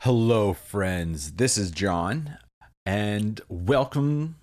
Hello, 0.00 0.52
friends. 0.52 1.32
This 1.32 1.56
is 1.56 1.70
John, 1.70 2.36
and 2.84 3.40
welcome. 3.48 4.36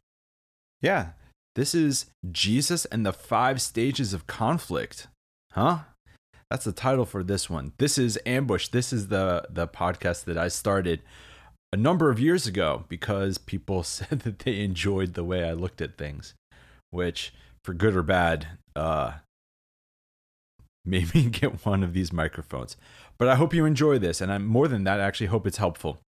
Yeah, 0.82 1.10
this 1.56 1.76
is 1.76 2.08
Jesus 2.32 2.86
and 2.86 3.06
the 3.06 3.14
Five 3.14 3.62
Stages 3.62 4.14
of 4.14 4.26
Conflict. 4.26 5.08
Huh? 5.52 5.80
That's 6.50 6.66
the 6.66 6.72
title 6.72 7.06
for 7.06 7.24
this 7.24 7.52
one. 7.52 7.72
This 7.78 8.00
is 8.00 8.20
Ambush. 8.26 8.70
This 8.70 8.92
is 8.92 9.08
the 9.08 9.46
the 9.48 9.68
podcast 9.68 10.26
that 10.26 10.38
I 10.38 10.48
started 10.48 11.02
a 11.72 11.78
number 11.78 12.10
of 12.10 12.20
years 12.20 12.48
ago 12.48 12.86
because 12.90 13.38
people 13.38 13.84
said 13.84 14.22
that 14.22 14.40
they 14.40 14.60
enjoyed 14.60 15.14
the 15.14 15.24
way 15.24 15.48
I 15.48 15.54
looked 15.54 15.82
at 15.82 15.98
things, 15.98 16.34
which, 16.90 17.32
for 17.64 17.74
good 17.74 17.96
or 17.96 18.04
bad, 18.04 18.48
uh, 18.76 19.14
made 20.86 21.14
me 21.14 21.24
get 21.30 21.66
one 21.66 21.84
of 21.84 21.94
these 21.94 22.14
microphones. 22.14 22.78
But 23.18 23.28
I 23.28 23.36
hope 23.36 23.54
you 23.54 23.66
enjoy 23.66 24.00
this, 24.00 24.22
and 24.22 24.32
I'm 24.32 24.46
more 24.46 24.68
than 24.68 24.84
that. 24.84 25.00
I 25.00 25.04
actually 25.04 25.28
hope 25.28 25.48
it's 25.48 25.58
helpful. 25.58 26.00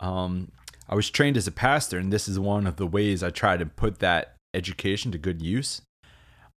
Um, 0.00 0.52
I 0.88 0.94
was 0.94 1.10
trained 1.10 1.36
as 1.36 1.46
a 1.46 1.52
pastor, 1.52 1.98
and 1.98 2.12
this 2.12 2.28
is 2.28 2.38
one 2.38 2.66
of 2.66 2.76
the 2.76 2.86
ways 2.86 3.22
I 3.22 3.30
try 3.30 3.56
to 3.56 3.66
put 3.66 3.98
that 3.98 4.36
education 4.54 5.12
to 5.12 5.18
good 5.18 5.42
use. 5.42 5.82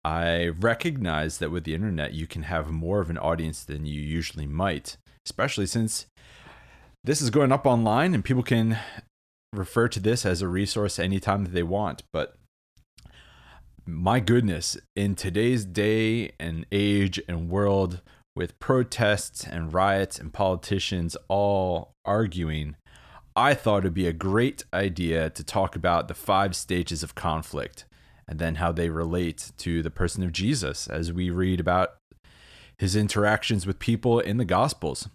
I 0.04 0.48
recognize 0.48 1.40
that 1.40 1.52
with 1.52 1.66
the 1.66 1.76
internet, 1.76 2.14
you 2.14 2.28
can 2.28 2.44
have 2.44 2.70
more 2.70 3.02
of 3.02 3.10
an 3.10 3.18
audience 3.18 3.64
than 3.64 3.86
you 3.86 4.00
usually 4.00 4.46
might, 4.46 4.98
especially 5.26 5.66
since 5.66 6.06
this 7.04 7.22
is 7.22 7.30
going 7.30 7.52
up 7.52 7.66
online 7.66 8.14
and 8.14 8.24
people 8.24 8.44
can 8.44 8.78
refer 9.54 9.88
to 9.88 10.00
this 10.00 10.26
as 10.26 10.42
a 10.42 10.48
resource 10.48 11.00
anytime 11.00 11.44
that 11.44 11.52
they 11.52 11.64
want. 11.64 12.04
But 12.14 12.36
my 13.90 14.20
goodness, 14.20 14.78
in 14.96 15.16
today's 15.16 15.66
day 15.66 16.32
and 16.40 16.66
age 16.72 17.20
and 17.28 17.50
world, 17.50 18.02
with 18.36 18.60
protests 18.60 19.46
and 19.46 19.74
riots 19.74 20.20
and 20.20 20.32
politicians 20.32 21.18
all 21.28 21.94
arguing, 22.06 22.76
I 23.36 23.54
thought 23.54 23.80
it'd 23.80 23.94
be 23.94 24.08
a 24.08 24.14
great 24.14 24.64
idea 24.74 25.30
to 25.32 25.44
talk 25.44 25.76
about 25.76 26.08
the 26.08 26.14
five 26.14 26.56
stages 26.56 27.04
of 27.04 27.16
conflict 27.16 27.86
and 28.28 28.40
then 28.40 28.56
how 28.56 28.72
they 28.72 28.90
relate 28.90 29.52
to 29.58 29.82
the 29.82 29.92
person 29.92 30.24
of 30.24 30.32
Jesus 30.32 30.88
as 30.88 31.12
we 31.12 31.30
read 31.30 31.60
about 31.60 31.96
his 32.78 32.96
interactions 32.96 33.66
with 33.66 33.80
people 33.80 34.20
in 34.20 34.38
the 34.38 34.46
Gospels. 34.46 35.10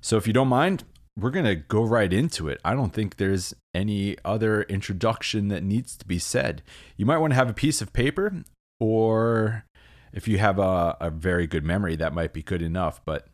So, 0.00 0.16
if 0.16 0.26
you 0.26 0.32
don't 0.32 0.48
mind, 0.48 0.84
we're 1.16 1.30
going 1.30 1.44
to 1.44 1.54
go 1.54 1.82
right 1.82 2.12
into 2.12 2.48
it. 2.48 2.60
I 2.64 2.74
don't 2.74 2.92
think 2.92 3.16
there's 3.16 3.54
any 3.74 4.16
other 4.24 4.62
introduction 4.62 5.48
that 5.48 5.62
needs 5.62 5.96
to 5.96 6.06
be 6.06 6.18
said. 6.18 6.62
You 6.96 7.06
might 7.06 7.18
want 7.18 7.32
to 7.32 7.36
have 7.36 7.50
a 7.50 7.54
piece 7.54 7.80
of 7.80 7.92
paper, 7.92 8.42
or 8.80 9.64
if 10.12 10.26
you 10.26 10.38
have 10.38 10.58
a, 10.58 10.96
a 11.00 11.10
very 11.10 11.46
good 11.46 11.64
memory, 11.64 11.96
that 11.96 12.14
might 12.14 12.32
be 12.32 12.42
good 12.42 12.62
enough. 12.62 13.00
But 13.04 13.28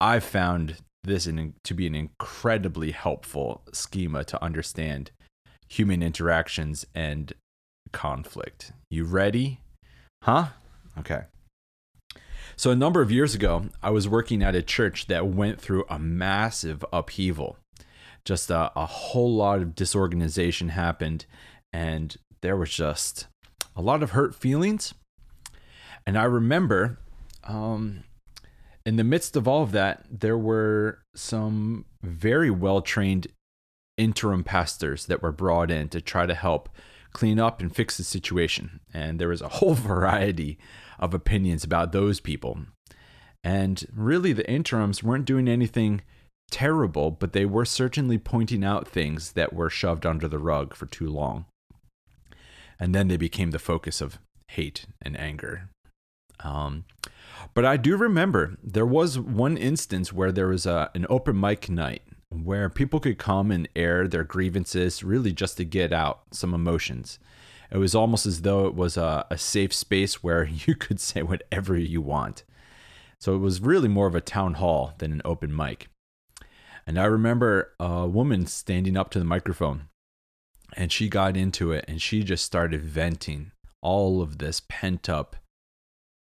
I've 0.00 0.24
found 0.24 0.76
this 1.04 1.26
in, 1.26 1.54
to 1.62 1.74
be 1.74 1.86
an 1.86 1.94
incredibly 1.94 2.90
helpful 2.90 3.62
schema 3.72 4.24
to 4.24 4.42
understand 4.42 5.12
human 5.68 6.02
interactions 6.02 6.84
and 6.94 7.32
conflict. 7.92 8.72
You 8.90 9.04
ready? 9.04 9.60
Huh? 10.22 10.48
Okay. 10.98 11.22
So, 12.56 12.70
a 12.70 12.76
number 12.76 13.00
of 13.02 13.10
years 13.10 13.34
ago, 13.34 13.66
I 13.82 13.90
was 13.90 14.08
working 14.08 14.42
at 14.42 14.54
a 14.54 14.62
church 14.62 15.06
that 15.06 15.26
went 15.26 15.60
through 15.60 15.84
a 15.88 15.98
massive 15.98 16.84
upheaval. 16.92 17.56
Just 18.24 18.50
a, 18.50 18.72
a 18.76 18.86
whole 18.86 19.34
lot 19.34 19.60
of 19.60 19.74
disorganization 19.74 20.70
happened, 20.70 21.26
and 21.72 22.16
there 22.40 22.56
was 22.56 22.70
just 22.70 23.26
a 23.76 23.82
lot 23.82 24.02
of 24.02 24.10
hurt 24.10 24.34
feelings. 24.34 24.94
And 26.06 26.16
I 26.16 26.24
remember 26.24 26.98
um, 27.44 28.04
in 28.86 28.96
the 28.96 29.04
midst 29.04 29.36
of 29.36 29.48
all 29.48 29.62
of 29.62 29.72
that, 29.72 30.04
there 30.10 30.38
were 30.38 31.00
some 31.14 31.86
very 32.02 32.50
well 32.50 32.82
trained 32.82 33.26
interim 33.96 34.44
pastors 34.44 35.06
that 35.06 35.22
were 35.22 35.32
brought 35.32 35.70
in 35.70 35.88
to 35.88 36.00
try 36.00 36.26
to 36.26 36.34
help 36.34 36.68
clean 37.12 37.38
up 37.38 37.60
and 37.60 37.74
fix 37.74 37.96
the 37.96 38.04
situation. 38.04 38.80
And 38.92 39.18
there 39.18 39.28
was 39.28 39.40
a 39.40 39.48
whole 39.48 39.74
variety 39.74 40.58
of 40.98 41.14
opinions 41.14 41.64
about 41.64 41.92
those 41.92 42.20
people. 42.20 42.58
And 43.42 43.84
really, 43.94 44.32
the 44.32 44.48
interims 44.50 45.02
weren't 45.02 45.26
doing 45.26 45.48
anything 45.48 46.02
terrible, 46.50 47.10
but 47.10 47.32
they 47.32 47.44
were 47.44 47.64
certainly 47.64 48.18
pointing 48.18 48.64
out 48.64 48.88
things 48.88 49.32
that 49.32 49.52
were 49.52 49.70
shoved 49.70 50.06
under 50.06 50.28
the 50.28 50.38
rug 50.38 50.74
for 50.74 50.86
too 50.86 51.08
long. 51.08 51.46
And 52.78 52.94
then 52.94 53.08
they 53.08 53.16
became 53.16 53.50
the 53.50 53.58
focus 53.58 54.00
of 54.00 54.18
hate 54.48 54.86
and 55.02 55.18
anger. 55.18 55.68
Um, 56.40 56.84
but 57.54 57.64
I 57.64 57.76
do 57.76 57.96
remember 57.96 58.56
there 58.62 58.86
was 58.86 59.18
one 59.18 59.56
instance 59.56 60.12
where 60.12 60.32
there 60.32 60.48
was 60.48 60.66
a, 60.66 60.90
an 60.94 61.06
open 61.08 61.38
mic 61.38 61.68
night 61.68 62.02
where 62.30 62.68
people 62.68 63.00
could 63.00 63.18
come 63.18 63.50
and 63.50 63.68
air 63.76 64.08
their 64.08 64.24
grievances 64.24 65.04
really 65.04 65.32
just 65.32 65.56
to 65.58 65.64
get 65.64 65.92
out 65.92 66.22
some 66.32 66.52
emotions. 66.52 67.18
It 67.74 67.78
was 67.78 67.94
almost 67.94 68.24
as 68.24 68.42
though 68.42 68.66
it 68.66 68.74
was 68.76 68.96
a, 68.96 69.26
a 69.30 69.36
safe 69.36 69.74
space 69.74 70.22
where 70.22 70.44
you 70.66 70.76
could 70.76 71.00
say 71.00 71.22
whatever 71.22 71.76
you 71.76 72.00
want. 72.00 72.44
So 73.20 73.34
it 73.34 73.38
was 73.38 73.60
really 73.60 73.88
more 73.88 74.06
of 74.06 74.14
a 74.14 74.20
town 74.20 74.54
hall 74.54 74.94
than 74.98 75.12
an 75.12 75.22
open 75.24 75.54
mic. 75.54 75.88
And 76.86 76.98
I 76.98 77.04
remember 77.04 77.72
a 77.80 78.06
woman 78.06 78.46
standing 78.46 78.96
up 78.96 79.10
to 79.10 79.18
the 79.18 79.24
microphone 79.24 79.88
and 80.76 80.92
she 80.92 81.08
got 81.08 81.36
into 81.36 81.72
it 81.72 81.84
and 81.88 82.00
she 82.00 82.22
just 82.22 82.44
started 82.44 82.82
venting 82.82 83.52
all 83.82 84.22
of 84.22 84.38
this 84.38 84.62
pent 84.68 85.08
up 85.08 85.36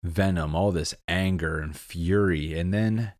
venom, 0.02 0.54
all 0.54 0.72
this 0.72 0.94
anger 1.06 1.58
and 1.60 1.76
fury. 1.76 2.58
And 2.58 2.72
then 2.72 3.12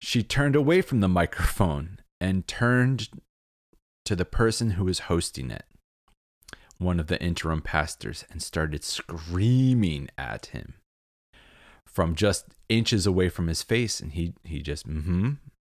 she 0.00 0.22
turned 0.22 0.56
away 0.56 0.80
from 0.80 1.00
the 1.00 1.08
microphone 1.20 1.98
and 2.20 2.46
turned 2.46 3.08
to 4.04 4.14
the 4.14 4.24
person 4.24 4.72
who 4.72 4.84
was 4.84 5.00
hosting 5.00 5.50
it, 5.50 5.64
one 6.78 7.00
of 7.00 7.06
the 7.06 7.20
interim 7.22 7.62
pastors, 7.62 8.24
and 8.30 8.42
started 8.42 8.84
screaming 8.84 10.08
at 10.18 10.46
him 10.46 10.74
from 11.84 12.14
just 12.14 12.46
inches 12.68 13.06
away 13.06 13.28
from 13.28 13.46
his 13.46 13.62
face. 13.62 14.00
And 14.00 14.12
he, 14.12 14.34
he 14.44 14.60
just, 14.60 14.86
mm 14.86 15.04
hmm, 15.04 15.30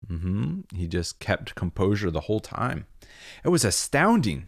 mm 0.10 0.22
hmm. 0.22 0.60
He 0.76 0.88
just 0.88 1.20
kept 1.20 1.56
composure 1.56 2.10
the 2.10 2.22
whole 2.22 2.40
time. 2.40 2.88
It 3.44 3.50
was 3.50 3.64
astounding. 3.64 4.48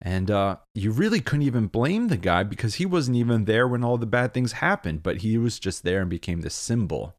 And 0.00 0.30
uh, 0.30 0.56
you 0.74 0.90
really 0.90 1.20
couldn't 1.20 1.46
even 1.46 1.66
blame 1.66 2.08
the 2.08 2.16
guy 2.16 2.42
because 2.42 2.74
he 2.74 2.86
wasn't 2.86 3.16
even 3.16 3.44
there 3.44 3.66
when 3.66 3.84
all 3.84 3.96
the 3.96 4.06
bad 4.06 4.34
things 4.34 4.52
happened, 4.52 5.02
but 5.02 5.18
he 5.18 5.38
was 5.38 5.58
just 5.58 5.82
there 5.82 6.00
and 6.00 6.10
became 6.10 6.42
the 6.42 6.50
symbol 6.50 7.16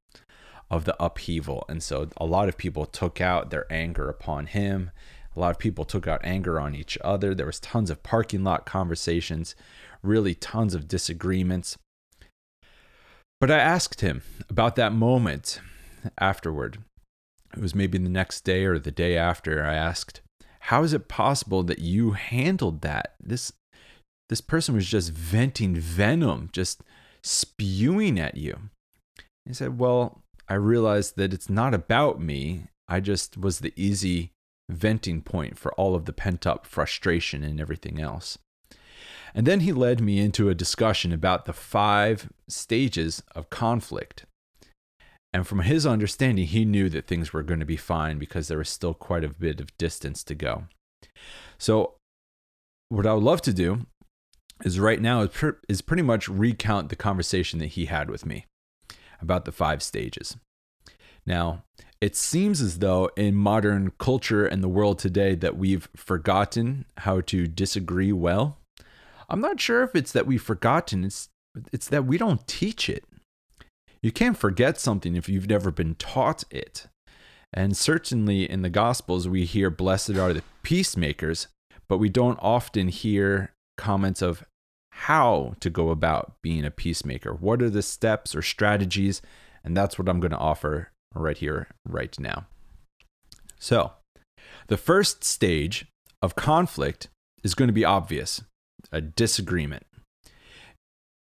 of 0.69 0.85
the 0.85 0.95
upheaval. 1.03 1.65
And 1.69 1.81
so 1.81 2.09
a 2.17 2.25
lot 2.25 2.49
of 2.49 2.57
people 2.57 2.85
took 2.85 3.21
out 3.21 3.49
their 3.49 3.71
anger 3.71 4.09
upon 4.09 4.47
him. 4.47 4.91
A 5.35 5.39
lot 5.39 5.51
of 5.51 5.59
people 5.59 5.85
took 5.85 6.07
out 6.07 6.21
anger 6.23 6.59
on 6.59 6.75
each 6.75 6.97
other. 7.03 7.35
There 7.35 7.45
was 7.45 7.59
tons 7.59 7.89
of 7.89 8.03
parking 8.03 8.43
lot 8.43 8.65
conversations, 8.65 9.55
really 10.01 10.33
tons 10.33 10.73
of 10.73 10.87
disagreements. 10.87 11.77
But 13.41 13.51
I 13.51 13.59
asked 13.59 14.01
him 14.01 14.21
about 14.49 14.75
that 14.77 14.93
moment 14.93 15.59
afterward. 16.17 16.77
It 17.53 17.61
was 17.61 17.75
maybe 17.75 17.97
the 17.97 18.09
next 18.09 18.41
day 18.41 18.65
or 18.65 18.79
the 18.79 18.91
day 18.91 19.17
after. 19.17 19.63
I 19.63 19.75
asked, 19.75 20.21
how 20.61 20.83
is 20.83 20.93
it 20.93 21.07
possible 21.07 21.63
that 21.63 21.79
you 21.79 22.11
handled 22.11 22.81
that? 22.81 23.15
This 23.19 23.51
this 24.29 24.41
person 24.41 24.73
was 24.73 24.87
just 24.87 25.11
venting 25.11 25.75
venom, 25.75 26.49
just 26.51 26.81
spewing 27.21 28.19
at 28.19 28.37
you. 28.37 28.57
He 29.45 29.53
said, 29.53 29.77
Well, 29.77 30.23
I 30.49 30.55
realized 30.55 31.17
that 31.17 31.33
it's 31.33 31.49
not 31.49 31.73
about 31.73 32.19
me. 32.19 32.67
I 32.87 32.99
just 32.99 33.37
was 33.37 33.59
the 33.59 33.73
easy 33.75 34.31
venting 34.69 35.21
point 35.21 35.57
for 35.57 35.73
all 35.73 35.95
of 35.95 36.05
the 36.05 36.13
pent 36.13 36.45
up 36.47 36.65
frustration 36.65 37.43
and 37.43 37.59
everything 37.59 37.99
else. 37.99 38.37
And 39.33 39.45
then 39.45 39.61
he 39.61 39.73
led 39.73 39.99
me 39.99 40.19
into 40.19 40.49
a 40.49 40.55
discussion 40.55 41.11
about 41.11 41.45
the 41.45 41.53
five 41.53 42.29
stages 42.47 43.21
of 43.35 43.49
conflict. 43.49 44.25
And 45.33 45.45
from 45.45 45.59
his 45.59 45.85
understanding, 45.85 46.45
he 46.45 46.63
knew 46.63 46.87
that 46.89 47.07
things 47.07 47.33
were 47.33 47.43
going 47.43 47.59
to 47.59 47.65
be 47.65 47.75
fine 47.75 48.17
because 48.17 48.47
there 48.47 48.57
was 48.57 48.69
still 48.69 48.93
quite 48.93 49.25
a 49.25 49.29
bit 49.29 49.59
of 49.59 49.77
distance 49.77 50.23
to 50.23 50.35
go. 50.35 50.63
So, 51.57 51.95
what 52.87 53.05
I 53.05 53.13
would 53.13 53.23
love 53.23 53.41
to 53.41 53.53
do 53.53 53.85
is 54.63 54.79
right 54.79 55.01
now 55.01 55.27
is, 55.67 55.81
pretty 55.81 56.03
much 56.03 56.29
recount 56.29 56.87
the 56.87 56.95
conversation 56.95 57.59
that 57.59 57.73
he 57.73 57.85
had 57.85 58.09
with 58.09 58.25
me 58.25 58.45
about 59.21 59.43
the 59.43 59.51
five 59.51 59.83
stages. 59.83 60.37
Now, 61.25 61.63
it 62.05 62.15
seems 62.15 62.61
as 62.61 62.77
though 62.77 63.09
in 63.15 63.33
modern 63.33 63.91
culture 63.97 64.45
and 64.45 64.63
the 64.63 64.69
world 64.69 64.99
today 64.99 65.33
that 65.33 65.57
we've 65.57 65.89
forgotten 65.95 66.85
how 66.97 67.19
to 67.21 67.47
disagree 67.47 68.11
well. 68.11 68.59
I'm 69.27 69.41
not 69.41 69.59
sure 69.59 69.81
if 69.81 69.95
it's 69.95 70.11
that 70.11 70.27
we've 70.27 70.39
forgotten, 70.39 71.03
it's 71.03 71.29
it's 71.73 71.87
that 71.87 72.05
we 72.05 72.19
don't 72.19 72.47
teach 72.47 72.89
it. 72.89 73.05
You 74.03 74.11
can't 74.11 74.37
forget 74.37 74.79
something 74.79 75.15
if 75.15 75.27
you've 75.27 75.49
never 75.49 75.71
been 75.71 75.95
taught 75.95 76.43
it. 76.51 76.85
And 77.51 77.75
certainly 77.75 78.47
in 78.47 78.61
the 78.61 78.69
Gospels, 78.69 79.27
we 79.27 79.45
hear, 79.45 79.71
Blessed 79.71 80.11
are 80.11 80.31
the 80.31 80.43
peacemakers, 80.61 81.47
but 81.89 81.97
we 81.97 82.09
don't 82.09 82.37
often 82.39 82.89
hear 82.89 83.51
comments 83.79 84.21
of 84.21 84.45
how 84.91 85.55
to 85.59 85.71
go 85.71 85.89
about 85.89 86.35
being 86.43 86.65
a 86.65 86.69
peacemaker. 86.69 87.33
What 87.33 87.63
are 87.63 87.69
the 87.71 87.81
steps 87.81 88.35
or 88.35 88.43
strategies? 88.43 89.23
And 89.63 89.75
that's 89.75 89.97
what 89.97 90.07
I'm 90.07 90.19
going 90.19 90.29
to 90.29 90.37
offer 90.37 90.91
right 91.15 91.37
here, 91.37 91.67
right 91.87 92.17
now. 92.19 92.45
So, 93.59 93.93
the 94.67 94.77
first 94.77 95.23
stage 95.23 95.85
of 96.21 96.35
conflict 96.35 97.07
is 97.43 97.55
going 97.55 97.67
to 97.67 97.73
be 97.73 97.85
obvious 97.85 98.41
a 98.91 99.01
disagreement. 99.01 99.85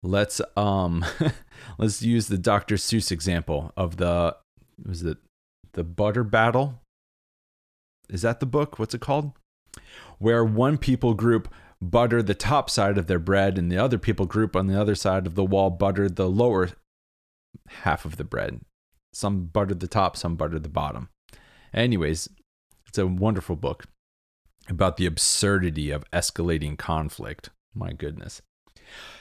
Let's 0.01 0.39
um 0.55 1.05
let's 1.77 2.01
use 2.01 2.27
the 2.27 2.37
Dr. 2.37 2.75
Seuss 2.75 3.11
example 3.11 3.73
of 3.75 3.97
the 3.97 4.35
was 4.85 5.03
it 5.03 5.17
the 5.73 5.83
butter 5.83 6.23
battle? 6.23 6.81
Is 8.09 8.21
that 8.21 8.39
the 8.39 8.45
book? 8.45 8.79
What's 8.79 8.93
it 8.93 9.01
called? 9.01 9.33
Where 10.17 10.43
one 10.43 10.77
people 10.77 11.13
group 11.13 11.53
butter 11.81 12.21
the 12.21 12.33
top 12.33 12.69
side 12.69 12.97
of 12.97 13.07
their 13.07 13.19
bread 13.19 13.57
and 13.57 13.71
the 13.71 13.77
other 13.77 13.97
people 13.97 14.25
group 14.25 14.55
on 14.55 14.67
the 14.67 14.79
other 14.79 14.95
side 14.95 15.25
of 15.25 15.35
the 15.35 15.45
wall 15.45 15.69
butter 15.69 16.09
the 16.09 16.29
lower 16.29 16.69
half 17.67 18.05
of 18.05 18.17
the 18.17 18.23
bread. 18.23 18.61
Some 19.13 19.45
buttered 19.45 19.79
the 19.79 19.87
top, 19.87 20.15
some 20.15 20.35
buttered 20.35 20.63
the 20.63 20.69
bottom. 20.69 21.09
Anyways, 21.73 22.29
it's 22.87 22.97
a 22.97 23.07
wonderful 23.07 23.55
book 23.55 23.85
about 24.67 24.97
the 24.97 25.05
absurdity 25.05 25.91
of 25.91 26.09
escalating 26.11 26.77
conflict. 26.77 27.49
My 27.73 27.93
goodness. 27.93 28.41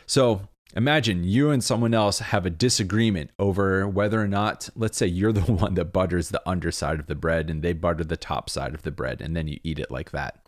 So 0.07 0.49
imagine 0.75 1.25
you 1.25 1.51
and 1.51 1.63
someone 1.63 1.95
else 1.95 2.19
have 2.19 2.47
a 2.47 2.51
disagreement 2.51 3.31
over 3.39 3.89
whether 3.89 4.21
or 4.21 4.29
not, 4.29 4.69
let's 4.75 4.99
say 4.99 5.07
you're 5.07 5.33
the 5.33 5.41
one 5.53 5.75
that 5.75 5.93
butters 5.93 6.31
the 6.31 6.47
underside 6.49 7.01
of 7.01 7.07
the 7.07 7.15
bread 7.15 7.51
and 7.51 7.63
they 7.63 7.73
butter 7.73 8.05
the 8.05 8.17
top 8.17 8.51
side 8.51 8.75
of 8.75 8.83
the 8.83 8.91
bread, 8.91 9.21
and 9.21 9.37
then 9.37 9.49
you 9.49 9.59
eat 9.63 9.79
it 9.79 9.91
like 9.91 10.11
that. 10.11 10.41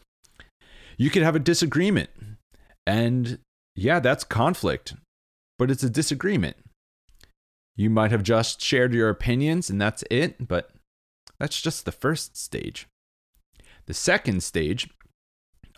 You 0.97 1.11
could 1.11 1.23
have 1.23 1.37
a 1.37 1.41
disagreement. 1.41 2.11
And 2.87 3.39
yeah, 3.75 4.01
that's 4.01 4.25
conflict, 4.25 4.95
but 5.59 5.71
it's 5.71 5.83
a 5.83 5.91
disagreement. 5.91 6.57
You 7.76 7.90
might 7.90 8.11
have 8.11 8.22
just 8.22 8.61
shared 8.61 8.93
your 8.93 9.08
opinions 9.08 9.70
and 9.70 9.81
that's 9.81 10.05
it, 10.11 10.46
but 10.46 10.70
that's 11.38 11.61
just 11.61 11.84
the 11.84 11.93
first 11.93 12.37
stage. 12.37 12.87
The 13.87 13.94
second 13.94 14.43
stage 14.43 14.88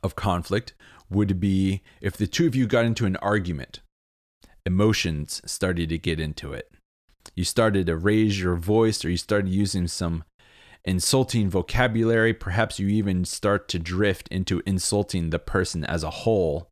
of 0.02 0.16
conflict 0.16 0.74
would 1.08 1.38
be 1.38 1.82
if 2.00 2.16
the 2.16 2.26
two 2.26 2.46
of 2.46 2.56
you 2.56 2.66
got 2.66 2.84
into 2.84 3.06
an 3.06 3.16
argument, 3.16 3.80
emotions 4.66 5.40
started 5.44 5.90
to 5.90 5.98
get 5.98 6.18
into 6.18 6.52
it. 6.52 6.70
You 7.34 7.44
started 7.44 7.86
to 7.86 7.96
raise 7.96 8.40
your 8.40 8.56
voice 8.56 9.04
or 9.04 9.10
you 9.10 9.16
started 9.16 9.50
using 9.50 9.86
some 9.86 10.24
insulting 10.84 11.48
vocabulary. 11.48 12.34
Perhaps 12.34 12.78
you 12.78 12.88
even 12.88 13.24
start 13.24 13.68
to 13.68 13.78
drift 13.78 14.28
into 14.28 14.62
insulting 14.66 15.30
the 15.30 15.38
person 15.38 15.84
as 15.84 16.02
a 16.02 16.10
whole 16.10 16.71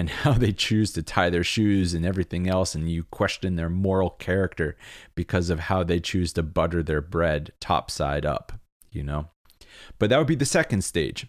and 0.00 0.08
how 0.24 0.32
they 0.32 0.52
choose 0.52 0.92
to 0.92 1.02
tie 1.02 1.30
their 1.30 1.44
shoes 1.44 1.92
and 1.92 2.04
everything 2.06 2.48
else. 2.48 2.74
And 2.74 2.90
you 2.90 3.04
question 3.04 3.56
their 3.56 3.68
moral 3.68 4.10
character 4.10 4.76
because 5.14 5.50
of 5.50 5.60
how 5.60 5.84
they 5.84 6.00
choose 6.00 6.32
to 6.32 6.42
butter 6.42 6.82
their 6.82 7.02
bread 7.02 7.52
top 7.60 7.90
side 7.90 8.24
up, 8.24 8.52
you 8.90 9.04
know? 9.04 9.28
But 9.98 10.08
that 10.10 10.18
would 10.18 10.26
be 10.26 10.34
the 10.34 10.46
second 10.46 10.82
stage. 10.82 11.26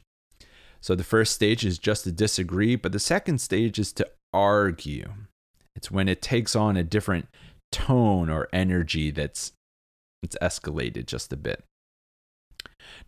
So 0.79 0.95
the 0.95 1.03
first 1.03 1.35
stage 1.35 1.63
is 1.63 1.77
just 1.77 2.05
to 2.05 2.11
disagree, 2.11 2.75
but 2.75 2.91
the 2.91 2.99
second 2.99 3.39
stage 3.39 3.77
is 3.77 3.91
to 3.93 4.09
argue. 4.33 5.11
It's 5.75 5.91
when 5.91 6.07
it 6.07 6.21
takes 6.21 6.55
on 6.55 6.75
a 6.75 6.83
different 6.83 7.27
tone 7.71 8.29
or 8.29 8.47
energy 8.51 9.11
that's 9.11 9.53
it's 10.23 10.37
escalated 10.41 11.07
just 11.07 11.33
a 11.33 11.37
bit. 11.37 11.63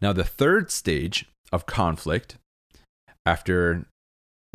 Now 0.02 0.14
the 0.14 0.24
third 0.24 0.72
stage 0.72 1.26
of 1.52 1.66
conflict 1.66 2.38
after 3.26 3.86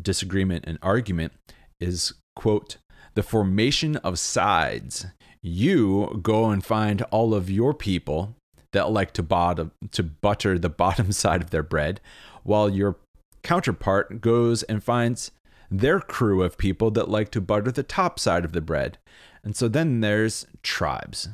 disagreement 0.00 0.64
and 0.66 0.78
argument 0.82 1.32
is 1.80 2.14
quote 2.36 2.78
the 3.14 3.22
formation 3.22 3.96
of 3.96 4.18
sides. 4.18 5.06
You 5.42 6.20
go 6.22 6.50
and 6.50 6.64
find 6.64 7.02
all 7.10 7.34
of 7.34 7.50
your 7.50 7.74
people 7.74 8.34
that 8.72 8.90
like 8.90 9.12
to 9.12 9.22
bottom 9.22 9.72
to 9.92 10.02
butter 10.02 10.58
the 10.58 10.68
bottom 10.84 11.12
side 11.12 11.42
of 11.42 11.50
their 11.50 11.62
bread, 11.62 12.00
while 12.42 12.68
your 12.68 12.96
counterpart 13.42 14.20
goes 14.20 14.62
and 14.64 14.82
finds 14.82 15.30
their 15.70 16.00
crew 16.00 16.42
of 16.42 16.58
people 16.58 16.90
that 16.92 17.08
like 17.08 17.30
to 17.30 17.40
butter 17.40 17.70
the 17.70 17.82
top 17.82 18.18
side 18.18 18.44
of 18.44 18.52
the 18.52 18.60
bread. 18.60 18.98
And 19.42 19.54
so 19.56 19.68
then 19.68 20.00
there's 20.00 20.46
tribes. 20.62 21.28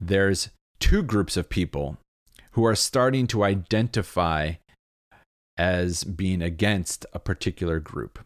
There's 0.00 0.50
two 0.80 1.02
groups 1.02 1.36
of 1.36 1.48
people 1.48 1.98
who 2.52 2.64
are 2.64 2.74
starting 2.74 3.26
to 3.28 3.44
identify 3.44 4.54
as 5.58 6.04
being 6.04 6.40
against 6.40 7.04
a 7.12 7.18
particular 7.18 7.80
group. 7.80 8.20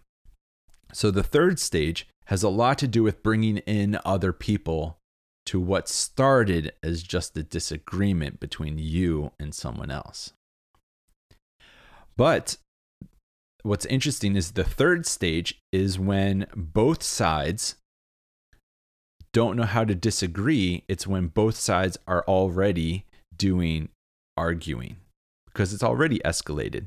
So 0.93 1.11
the 1.11 1.23
third 1.23 1.58
stage 1.58 2.06
has 2.26 2.43
a 2.43 2.49
lot 2.49 2.79
to 2.79 2.87
do 2.87 3.02
with 3.02 3.23
bringing 3.23 3.58
in 3.58 3.99
other 4.05 4.32
people 4.32 4.99
to 5.46 5.58
what 5.58 5.88
started 5.88 6.73
as 6.82 7.02
just 7.02 7.37
a 7.37 7.43
disagreement 7.43 8.38
between 8.38 8.79
you 8.79 9.32
and 9.40 9.55
someone 9.55 9.90
else. 9.90 10.32
But 12.17 12.58
what's 13.62 13.87
interesting 13.87 14.37
is 14.37 14.52
the 14.52 14.64
third 14.64 15.06
stage 15.06 15.58
is 15.73 15.99
when 15.99 16.46
both 16.55 17.02
sides 17.02 17.76
don't 19.32 19.56
know 19.56 19.64
how 19.64 19.84
to 19.84 19.94
disagree. 19.94 20.84
It's 20.88 21.06
when 21.06 21.29
both 21.29 21.56
sides 21.56 21.99
are 22.06 22.23
already 22.29 23.06
doing 23.37 23.88
arguing 24.37 24.96
because 25.46 25.73
it's 25.73 25.82
already 25.82 26.19
escalated. 26.20 26.87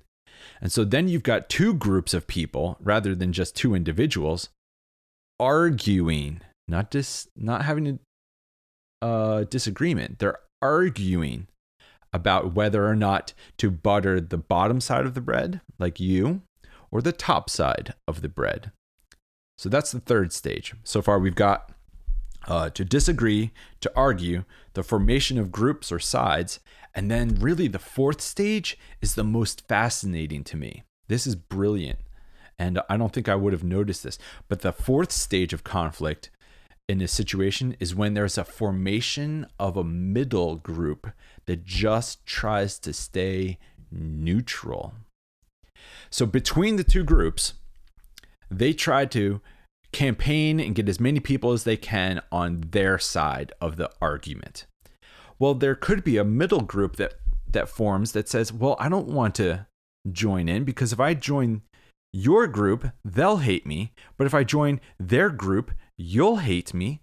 And 0.61 0.71
so 0.71 0.83
then 0.83 1.07
you've 1.07 1.23
got 1.23 1.49
two 1.49 1.73
groups 1.73 2.13
of 2.13 2.27
people 2.27 2.77
rather 2.79 3.15
than 3.15 3.33
just 3.33 3.55
two 3.55 3.75
individuals 3.75 4.49
arguing, 5.39 6.41
not 6.67 6.91
just 6.91 7.29
not 7.35 7.65
having 7.65 7.99
a 9.01 9.05
uh, 9.05 9.43
disagreement. 9.43 10.19
They're 10.19 10.39
arguing 10.61 11.47
about 12.13 12.53
whether 12.53 12.87
or 12.87 12.95
not 12.95 13.33
to 13.57 13.69
butter 13.69 14.21
the 14.21 14.37
bottom 14.37 14.79
side 14.79 15.05
of 15.05 15.13
the 15.13 15.21
bread, 15.21 15.61
like 15.77 15.99
you, 15.99 16.41
or 16.89 17.01
the 17.01 17.11
top 17.11 17.49
side 17.49 17.93
of 18.07 18.21
the 18.21 18.29
bread. 18.29 18.71
So 19.57 19.69
that's 19.69 19.91
the 19.91 19.99
third 19.99 20.31
stage. 20.31 20.73
So 20.83 21.01
far, 21.01 21.19
we've 21.19 21.35
got 21.35 21.71
uh, 22.47 22.69
to 22.71 22.85
disagree, 22.85 23.51
to 23.81 23.91
argue, 23.95 24.43
the 24.73 24.83
formation 24.83 25.37
of 25.37 25.51
groups 25.51 25.91
or 25.91 25.99
sides, 25.99 26.59
and 26.93 27.09
then 27.09 27.37
really 27.39 27.67
the 27.67 27.79
fourth 27.79 28.21
stage 28.21 28.77
is 29.01 29.15
the 29.15 29.23
most 29.23 29.67
fascinating 29.67 30.43
to 30.45 30.57
me. 30.57 30.83
This 31.07 31.27
is 31.27 31.35
brilliant. 31.35 31.99
And 32.57 32.79
I 32.89 32.97
don't 32.97 33.11
think 33.11 33.27
I 33.27 33.35
would 33.35 33.53
have 33.53 33.63
noticed 33.63 34.03
this. 34.03 34.17
But 34.47 34.61
the 34.61 34.71
fourth 34.71 35.11
stage 35.11 35.51
of 35.51 35.63
conflict 35.63 36.29
in 36.87 36.99
this 36.99 37.11
situation 37.11 37.75
is 37.79 37.95
when 37.95 38.13
there's 38.13 38.37
a 38.37 38.45
formation 38.45 39.47
of 39.59 39.75
a 39.75 39.83
middle 39.83 40.55
group 40.55 41.11
that 41.47 41.65
just 41.65 42.25
tries 42.25 42.79
to 42.79 42.93
stay 42.93 43.57
neutral. 43.91 44.93
So 46.09 46.25
between 46.25 46.77
the 46.77 46.83
two 46.83 47.03
groups, 47.03 47.55
they 48.49 48.71
try 48.71 49.05
to 49.07 49.41
campaign 49.95 50.59
and 50.59 50.75
get 50.75 50.89
as 50.89 50.99
many 50.99 51.19
people 51.19 51.53
as 51.53 51.63
they 51.63 51.77
can 51.77 52.21
on 52.31 52.65
their 52.71 52.99
side 52.99 53.53
of 53.61 53.77
the 53.77 53.89
argument. 54.01 54.65
Well, 55.39 55.53
there 55.53 55.75
could 55.75 56.03
be 56.03 56.17
a 56.17 56.23
middle 56.25 56.61
group 56.61 56.97
that 56.97 57.13
that 57.47 57.69
forms 57.69 58.11
that 58.11 58.27
says, 58.27 58.51
"Well, 58.51 58.75
I 58.79 58.89
don't 58.89 59.07
want 59.07 59.35
to 59.35 59.67
join 60.11 60.49
in 60.49 60.65
because 60.65 60.91
if 60.91 60.99
I 60.99 61.13
join 61.13 61.61
your 62.11 62.47
group, 62.47 62.91
they'll 63.03 63.37
hate 63.37 63.65
me, 63.65 63.93
but 64.17 64.27
if 64.27 64.33
I 64.33 64.43
join 64.43 64.79
their 64.99 65.29
group, 65.29 65.71
you'll 65.97 66.37
hate 66.37 66.73
me. 66.73 67.01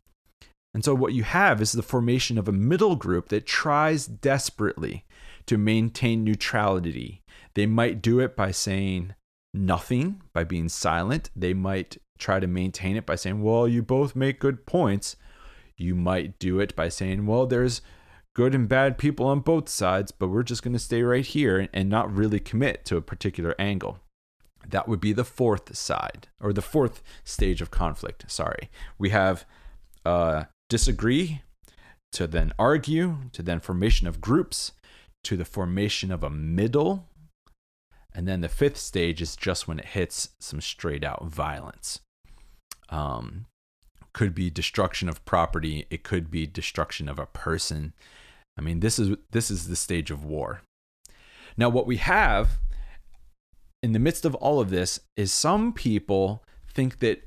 And 0.75 0.85
so, 0.85 0.95
what 0.95 1.13
you 1.13 1.23
have 1.23 1.61
is 1.61 1.73
the 1.73 1.83
formation 1.83 2.39
of 2.39 2.49
a 2.49 2.53
middle 2.53 2.97
group 2.97 3.29
that 3.29 3.47
tries 3.47 4.07
desperately 4.07 5.05
to 5.47 5.59
maintain 5.59 6.25
neutrality. 6.25 7.23
They 7.55 7.67
might 7.67 8.01
do 8.01 8.21
it 8.21 8.35
by 8.37 8.53
saying 8.53 9.15
nothing, 9.53 10.23
by 10.33 10.45
being 10.45 10.69
silent. 10.71 11.31
They 11.37 11.53
might 11.53 11.99
try 12.19 12.41
to 12.41 12.47
maintain 12.47 12.97
it 12.97 13.07
by 13.07 13.15
saying, 13.15 13.43
Well, 13.43 13.67
you 13.67 13.83
both 13.83 14.17
make 14.17 14.41
good 14.41 14.67
points. 14.67 15.17
You 15.77 15.95
might 15.95 16.39
do 16.39 16.61
it 16.61 16.77
by 16.77 16.89
saying, 16.89 17.27
Well, 17.27 17.47
there's 17.47 17.83
good 18.35 18.55
and 18.55 18.69
bad 18.69 18.99
people 18.99 19.27
on 19.27 19.41
both 19.41 19.69
sides, 19.69 20.11
but 20.13 20.29
we're 20.29 20.43
just 20.43 20.63
going 20.63 20.73
to 20.73 20.79
stay 20.79 21.03
right 21.03 21.27
here 21.27 21.69
and 21.73 21.89
not 21.89 22.15
really 22.15 22.41
commit 22.41 22.85
to 22.87 22.97
a 22.97 23.03
particular 23.03 23.55
angle. 23.59 23.99
That 24.69 24.89
would 24.89 25.01
be 25.01 25.13
the 25.13 25.25
fourth 25.25 25.77
side 25.77 26.29
or 26.41 26.53
the 26.53 26.63
fourth 26.63 27.03
stage 27.25 27.61
of 27.61 27.71
conflict. 27.71 28.31
Sorry. 28.31 28.71
We 28.97 29.11
have 29.11 29.45
uh, 30.05 30.45
disagree 30.69 31.43
to 32.13 32.27
then 32.27 32.53
argue 32.59 33.17
to 33.33 33.43
then 33.43 33.61
formation 33.61 34.07
of 34.07 34.21
groups 34.21 34.73
to 35.25 35.37
the 35.37 35.45
formation 35.45 36.11
of 36.11 36.23
a 36.23 36.31
middle. 36.31 37.09
And 38.15 38.29
then 38.29 38.41
the 38.41 38.49
fifth 38.49 38.77
stage 38.77 39.23
is 39.23 39.37
just 39.37 39.67
when 39.67 39.79
it 39.79 39.87
hits 39.87 40.31
some 40.39 40.61
straight 40.61 41.05
out 41.05 41.25
violence. 41.25 42.01
Um, 42.91 43.47
could 44.13 44.35
be 44.35 44.51
destruction 44.51 45.09
of 45.09 45.25
property. 45.25 45.87
It 45.91 46.03
could 46.03 46.31
be 46.31 46.47
destruction 46.47 47.09
of 47.09 47.19
a 47.19 47.27
person. 47.27 47.95
I 48.59 48.61
mean, 48.61 48.81
this 48.81 48.99
is 48.99 49.17
this 49.31 49.51
is 49.51 49.69
the 49.69 49.77
stage 49.77 50.11
of 50.11 50.25
war. 50.25 50.61
Now, 51.57 51.71
what 51.71 51.87
we 51.87 51.97
have 51.97 52.59
in 53.83 53.93
the 53.93 53.99
midst 53.99 54.25
of 54.25 54.35
all 54.37 54.61
of 54.61 54.71
this 54.71 55.01
is 55.17 55.33
some 55.33 55.73
people 55.73 56.45
think 56.69 56.99
that 57.01 57.23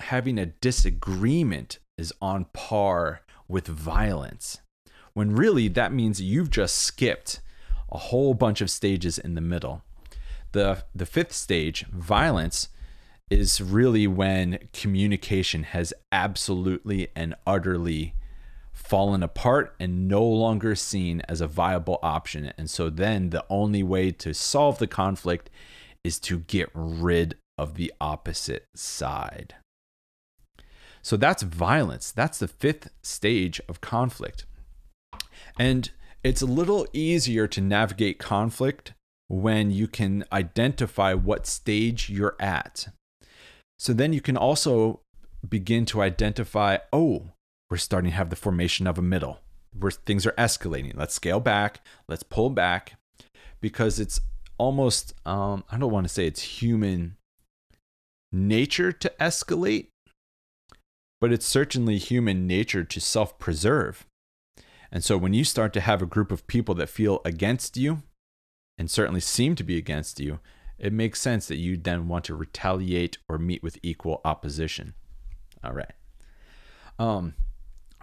having 0.00 0.38
a 0.38 0.46
disagreement 0.46 1.78
is 1.96 2.12
on 2.20 2.46
par 2.52 3.22
with 3.48 3.66
violence 3.66 4.60
when 5.14 5.34
really 5.34 5.68
that 5.68 5.92
means 5.92 6.20
you've 6.20 6.50
just 6.50 6.78
skipped 6.78 7.40
a 7.90 7.98
whole 7.98 8.34
bunch 8.34 8.60
of 8.60 8.70
stages 8.70 9.18
in 9.18 9.34
the 9.34 9.40
middle. 9.40 9.82
The, 10.52 10.84
the 10.94 11.06
fifth 11.06 11.32
stage, 11.32 11.86
violence, 11.86 12.68
is 13.30 13.60
really 13.60 14.06
when 14.06 14.58
communication 14.72 15.62
has 15.62 15.94
absolutely 16.10 17.08
and 17.14 17.34
utterly 17.46 18.14
fallen 18.72 19.22
apart 19.22 19.74
and 19.78 20.08
no 20.08 20.24
longer 20.24 20.74
seen 20.74 21.20
as 21.28 21.40
a 21.40 21.46
viable 21.46 22.00
option. 22.02 22.52
And 22.58 22.68
so 22.68 22.90
then 22.90 23.30
the 23.30 23.44
only 23.48 23.84
way 23.84 24.10
to 24.12 24.34
solve 24.34 24.78
the 24.78 24.88
conflict 24.88 25.48
is 26.02 26.18
to 26.20 26.40
get 26.40 26.70
rid 26.74 27.36
of 27.56 27.74
the 27.74 27.92
opposite 28.00 28.66
side. 28.74 29.54
So 31.02 31.16
that's 31.16 31.42
violence. 31.42 32.10
That's 32.10 32.38
the 32.38 32.48
fifth 32.48 32.90
stage 33.02 33.60
of 33.68 33.80
conflict. 33.80 34.44
And 35.58 35.90
it's 36.24 36.42
a 36.42 36.46
little 36.46 36.86
easier 36.92 37.46
to 37.46 37.60
navigate 37.60 38.18
conflict 38.18 38.92
when 39.30 39.70
you 39.70 39.86
can 39.86 40.24
identify 40.32 41.14
what 41.14 41.46
stage 41.46 42.10
you're 42.10 42.34
at. 42.40 42.88
So 43.78 43.92
then 43.92 44.12
you 44.12 44.20
can 44.20 44.36
also 44.36 45.00
begin 45.48 45.86
to 45.86 46.02
identify 46.02 46.78
oh, 46.92 47.28
we're 47.70 47.76
starting 47.76 48.10
to 48.10 48.16
have 48.16 48.30
the 48.30 48.36
formation 48.36 48.88
of 48.88 48.98
a 48.98 49.02
middle 49.02 49.40
where 49.72 49.92
things 49.92 50.26
are 50.26 50.32
escalating. 50.32 50.96
Let's 50.96 51.14
scale 51.14 51.38
back, 51.38 51.80
let's 52.08 52.24
pull 52.24 52.50
back 52.50 52.94
because 53.60 54.00
it's 54.00 54.20
almost, 54.58 55.14
um, 55.24 55.62
I 55.70 55.78
don't 55.78 55.92
want 55.92 56.06
to 56.06 56.12
say 56.12 56.26
it's 56.26 56.60
human 56.60 57.16
nature 58.32 58.90
to 58.90 59.12
escalate, 59.20 59.86
but 61.20 61.32
it's 61.32 61.46
certainly 61.46 61.98
human 61.98 62.48
nature 62.48 62.82
to 62.82 63.00
self 63.00 63.38
preserve. 63.38 64.04
And 64.90 65.04
so 65.04 65.16
when 65.16 65.34
you 65.34 65.44
start 65.44 65.72
to 65.74 65.80
have 65.80 66.02
a 66.02 66.06
group 66.06 66.32
of 66.32 66.48
people 66.48 66.74
that 66.74 66.88
feel 66.88 67.20
against 67.24 67.76
you 67.76 68.02
and 68.80 68.90
certainly 68.90 69.20
seem 69.20 69.54
to 69.54 69.62
be 69.62 69.76
against 69.76 70.18
you, 70.20 70.40
it 70.78 70.90
makes 70.90 71.20
sense 71.20 71.46
that 71.48 71.58
you 71.58 71.76
then 71.76 72.08
want 72.08 72.24
to 72.24 72.34
retaliate 72.34 73.18
or 73.28 73.36
meet 73.36 73.62
with 73.62 73.78
equal 73.82 74.22
opposition. 74.24 74.94
All 75.62 75.74
right. 75.74 75.92
Um, 76.98 77.34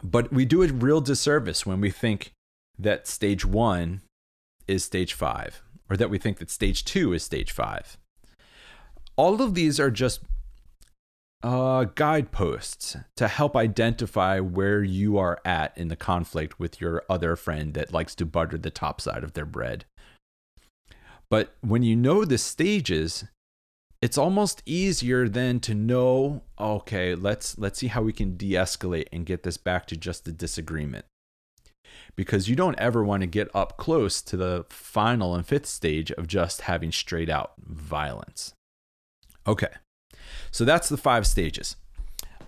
but 0.04 0.32
we 0.32 0.46
do 0.46 0.62
a 0.62 0.68
real 0.68 1.02
disservice 1.02 1.66
when 1.66 1.82
we 1.82 1.90
think 1.90 2.32
that 2.78 3.08
stage 3.08 3.44
one 3.44 4.02
is 4.68 4.84
stage 4.84 5.14
five, 5.14 5.64
or 5.90 5.98
that 5.98 6.12
we 6.12 6.20
think 6.20 6.38
that 6.38 6.52
stage 6.52 6.86
two 6.86 7.12
is 7.12 7.24
stage 7.24 7.52
five. 7.52 7.98
All 9.16 9.42
of 9.42 9.56
these 9.56 9.80
are 9.80 9.90
just 9.90 10.22
uh, 11.42 11.86
guideposts 11.96 12.96
to 13.16 13.28
help 13.28 13.56
identify 13.56 14.40
where 14.40 14.84
you 14.84 15.18
are 15.18 15.40
at 15.44 15.76
in 15.76 15.88
the 15.88 15.96
conflict 15.96 16.60
with 16.60 16.80
your 16.80 17.02
other 17.10 17.36
friend 17.36 17.74
that 17.74 17.92
likes 17.92 18.14
to 18.14 18.28
butter 18.28 18.60
the 18.60 18.70
top 18.70 19.02
side 19.02 19.24
of 19.24 19.34
their 19.34 19.48
bread. 19.48 19.86
But 21.30 21.56
when 21.62 21.84
you 21.84 21.96
know 21.96 22.26
the 22.26 22.38
stages, 22.38 23.26
it's 24.02 24.18
almost 24.18 24.64
easier 24.66 25.28
then 25.28 25.60
to 25.62 25.74
know 25.74 26.44
okay 26.60 27.16
let's 27.16 27.58
let's 27.58 27.80
see 27.80 27.88
how 27.88 28.02
we 28.04 28.14
can 28.14 28.38
de-escalate 28.38 29.08
and 29.12 29.26
get 29.26 29.44
this 29.44 29.58
back 29.58 29.88
to 29.88 29.98
just 29.98 30.28
a 30.28 30.32
disagreement. 30.32 31.06
Because 32.16 32.50
you 32.50 32.56
don't 32.56 32.80
ever 32.80 33.04
want 33.04 33.22
to 33.22 33.28
get 33.28 33.54
up 33.56 33.78
close 33.78 34.22
to 34.24 34.38
the 34.38 34.66
final 34.70 35.36
and 35.36 35.46
fifth 35.46 35.66
stage 35.66 36.12
of 36.12 36.28
just 36.28 36.62
having 36.62 36.92
straight 36.92 37.30
out 37.30 37.54
violence. 37.60 38.54
Okay 39.46 39.70
so 40.52 40.66
that's 40.66 40.90
the 40.90 40.98
five 40.98 41.28
stages. 41.28 41.76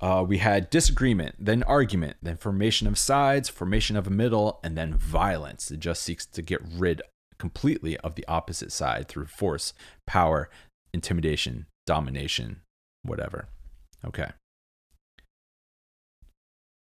Uh, 0.01 0.23
we 0.25 0.37
had 0.37 0.69
disagreement 0.69 1.35
then 1.37 1.61
argument 1.63 2.15
then 2.21 2.37
formation 2.37 2.87
of 2.87 2.97
sides 2.97 3.49
formation 3.49 3.97
of 3.97 4.07
a 4.07 4.09
middle 4.09 4.59
and 4.63 4.77
then 4.77 4.95
violence. 4.95 5.71
It 5.71 5.81
just 5.81 6.03
seeks 6.03 6.25
to 6.27 6.41
get 6.41 6.61
rid 6.63 7.01
completely 7.39 7.97
of 7.97 8.15
the 8.15 8.25
opposite 8.27 8.71
side 8.71 9.07
through 9.07 9.25
force 9.25 9.73
power 10.05 10.49
intimidation, 10.93 11.65
domination, 11.87 12.61
whatever. 13.03 13.47
Okay. 14.05 14.31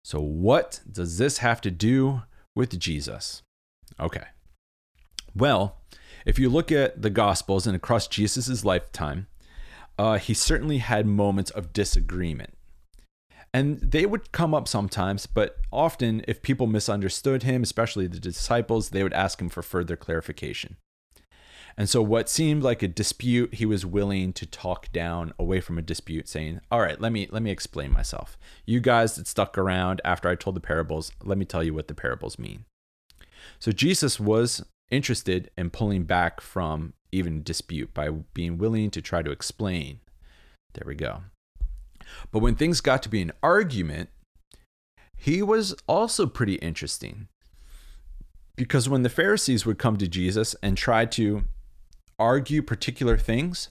So, 0.05 0.21
what 0.21 0.81
does 0.91 1.19
this 1.19 1.39
have 1.39 1.61
to 1.61 1.71
do 1.71 2.23
with 2.57 2.79
Jesus? 2.79 3.43
Okay. 4.01 4.25
Well, 5.35 5.77
if 6.25 6.39
you 6.39 6.49
look 6.49 6.73
at 6.73 7.03
the 7.03 7.11
Gospels 7.11 7.67
and 7.67 7.77
across 7.77 8.07
Jesus' 8.07 8.65
lifetime, 8.65 9.27
uh, 9.99 10.19
he 10.19 10.35
certainly 10.35 10.79
had 10.79 11.07
moments 11.07 11.51
of 11.51 11.73
disagreement. 11.73 12.55
And 13.55 13.79
they 13.81 14.05
would 14.05 14.31
come 14.33 14.55
up 14.55 14.69
sometimes, 14.69 15.27
but 15.27 15.57
often, 15.73 16.23
if 16.29 16.43
people 16.43 16.67
misunderstood 16.67 17.45
him, 17.45 17.63
especially 17.63 18.07
the 18.07 18.21
disciples, 18.21 18.91
they 18.91 19.03
would 19.03 19.15
ask 19.15 19.41
him 19.41 19.49
for 19.49 19.63
further 19.63 19.97
clarification. 19.97 20.77
And 21.79 21.89
so, 21.89 22.03
what 22.03 22.29
seemed 22.29 22.63
like 22.63 22.83
a 22.83 22.89
dispute, 22.89 23.55
he 23.55 23.65
was 23.65 23.87
willing 23.87 24.33
to 24.35 24.45
talk 24.45 24.93
down 24.93 25.33
away 25.39 25.61
from 25.61 25.79
a 25.79 25.83
dispute, 25.83 26.29
saying, 26.29 26.61
"All 26.71 26.81
right, 26.81 27.01
let 27.01 27.13
me 27.13 27.29
let 27.31 27.43
me 27.43 27.53
explain 27.53 27.93
myself. 27.93 28.37
You 28.67 28.81
guys 28.81 29.15
that 29.15 29.29
stuck 29.29 29.57
around 29.57 30.01
after 30.05 30.29
I 30.29 30.35
told 30.35 30.57
the 30.57 30.61
parables, 30.61 31.13
let 31.23 31.39
me 31.39 31.45
tell 31.45 31.63
you 31.63 31.73
what 31.73 31.89
the 31.89 31.95
parables 31.95 32.39
mean." 32.39 32.65
So 33.61 33.71
Jesus 33.71 34.19
was 34.19 34.65
interested 34.91 35.51
in 35.57 35.71
pulling 35.71 36.05
back 36.05 36.41
from 36.41 36.95
even 37.13 37.43
dispute 37.43 37.95
by 37.95 38.11
being 38.11 38.59
willing 38.59 38.91
to 38.91 39.01
try 39.01 39.23
to 39.23 39.31
explain. 39.31 40.01
There 40.75 40.85
we 40.87 40.97
go. 40.97 41.23
But 42.31 42.41
when 42.41 42.55
things 42.55 42.81
got 42.81 43.03
to 43.05 43.09
be 43.09 43.23
an 43.23 43.33
argument, 43.43 44.11
he 45.17 45.43
was 45.43 45.75
also 45.87 46.27
pretty 46.27 46.55
interesting. 46.57 47.29
Because 48.57 48.89
when 48.89 49.03
the 49.03 49.09
Pharisees 49.09 49.65
would 49.65 49.79
come 49.79 49.97
to 49.99 50.09
Jesus 50.09 50.55
and 50.63 50.77
try 50.77 51.05
to 51.07 51.45
argue 52.19 52.63
particular 52.63 53.17
things, 53.17 53.69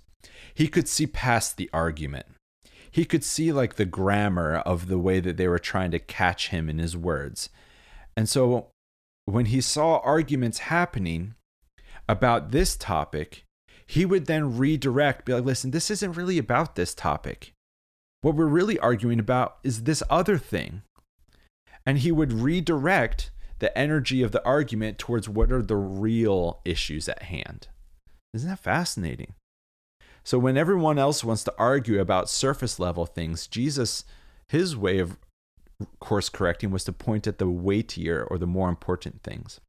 he 0.53 0.67
could 0.67 0.87
see 0.87 1.07
past 1.07 1.57
the 1.57 1.69
argument. 1.73 2.25
He 2.89 3.05
could 3.05 3.23
see 3.23 3.51
like 3.51 3.75
the 3.75 3.85
grammar 3.85 4.55
of 4.55 4.87
the 4.87 4.97
way 4.97 5.19
that 5.19 5.37
they 5.37 5.47
were 5.47 5.59
trying 5.59 5.91
to 5.91 5.99
catch 5.99 6.49
him 6.49 6.69
in 6.69 6.79
his 6.79 6.95
words. 6.95 7.49
And 8.15 8.27
so 8.27 8.67
when 9.25 9.47
he 9.47 9.61
saw 9.61 9.97
arguments 9.99 10.59
happening 10.59 11.35
about 12.07 12.51
this 12.51 12.75
topic, 12.77 13.43
he 13.85 14.05
would 14.05 14.25
then 14.25 14.57
redirect, 14.57 15.25
be 15.25 15.33
like, 15.33 15.43
listen, 15.43 15.71
this 15.71 15.91
isn't 15.91 16.13
really 16.13 16.37
about 16.37 16.75
this 16.75 16.93
topic. 16.93 17.53
What 18.21 18.35
we're 18.35 18.45
really 18.45 18.79
arguing 18.79 19.19
about 19.19 19.57
is 19.63 19.83
this 19.83 20.03
other 20.09 20.37
thing. 20.37 20.81
And 21.85 21.99
he 21.99 22.11
would 22.11 22.33
redirect 22.33 23.31
the 23.59 23.75
energy 23.77 24.21
of 24.21 24.31
the 24.31 24.43
argument 24.45 24.97
towards 24.97 25.29
what 25.29 25.51
are 25.51 25.61
the 25.61 25.75
real 25.75 26.59
issues 26.65 27.07
at 27.07 27.23
hand. 27.23 27.67
Isn't 28.33 28.49
that 28.49 28.59
fascinating? 28.59 29.33
So 30.23 30.37
when 30.37 30.57
everyone 30.57 30.99
else 30.99 31.23
wants 31.23 31.43
to 31.45 31.53
argue 31.57 32.01
about 32.01 32.29
surface 32.29 32.79
level 32.79 33.05
things, 33.05 33.47
Jesus, 33.47 34.03
his 34.49 34.75
way 34.75 34.99
of 34.99 35.17
course 35.99 36.27
correcting 36.27 36.71
was 36.71 36.83
to 36.85 36.91
point 36.91 37.27
at 37.27 37.37
the 37.37 37.47
weightier 37.47 38.23
or 38.23 38.37
the 38.37 38.47
more 38.47 38.67
important 38.67 39.23
things. 39.23 39.61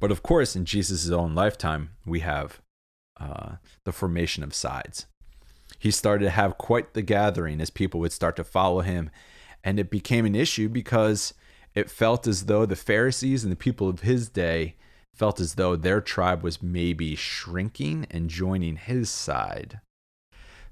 But 0.00 0.10
of 0.10 0.22
course, 0.22 0.56
in 0.56 0.64
Jesus' 0.64 1.10
own 1.10 1.34
lifetime, 1.34 1.90
we 2.06 2.20
have 2.20 2.60
uh, 3.20 3.56
the 3.84 3.92
formation 3.92 4.42
of 4.42 4.54
sides. 4.54 5.06
He 5.78 5.90
started 5.90 6.24
to 6.24 6.30
have 6.30 6.58
quite 6.58 6.94
the 6.94 7.02
gathering 7.02 7.60
as 7.60 7.70
people 7.70 8.00
would 8.00 8.12
start 8.12 8.36
to 8.36 8.44
follow 8.44 8.80
him. 8.80 9.10
And 9.62 9.78
it 9.78 9.90
became 9.90 10.26
an 10.26 10.34
issue 10.34 10.68
because 10.68 11.34
it 11.74 11.90
felt 11.90 12.26
as 12.26 12.46
though 12.46 12.66
the 12.66 12.76
Pharisees 12.76 13.44
and 13.44 13.52
the 13.52 13.56
people 13.56 13.88
of 13.88 14.00
his 14.00 14.28
day 14.28 14.76
felt 15.14 15.40
as 15.40 15.54
though 15.54 15.76
their 15.76 16.00
tribe 16.00 16.42
was 16.42 16.62
maybe 16.62 17.14
shrinking 17.14 18.06
and 18.10 18.28
joining 18.28 18.76
his 18.76 19.08
side. 19.10 19.80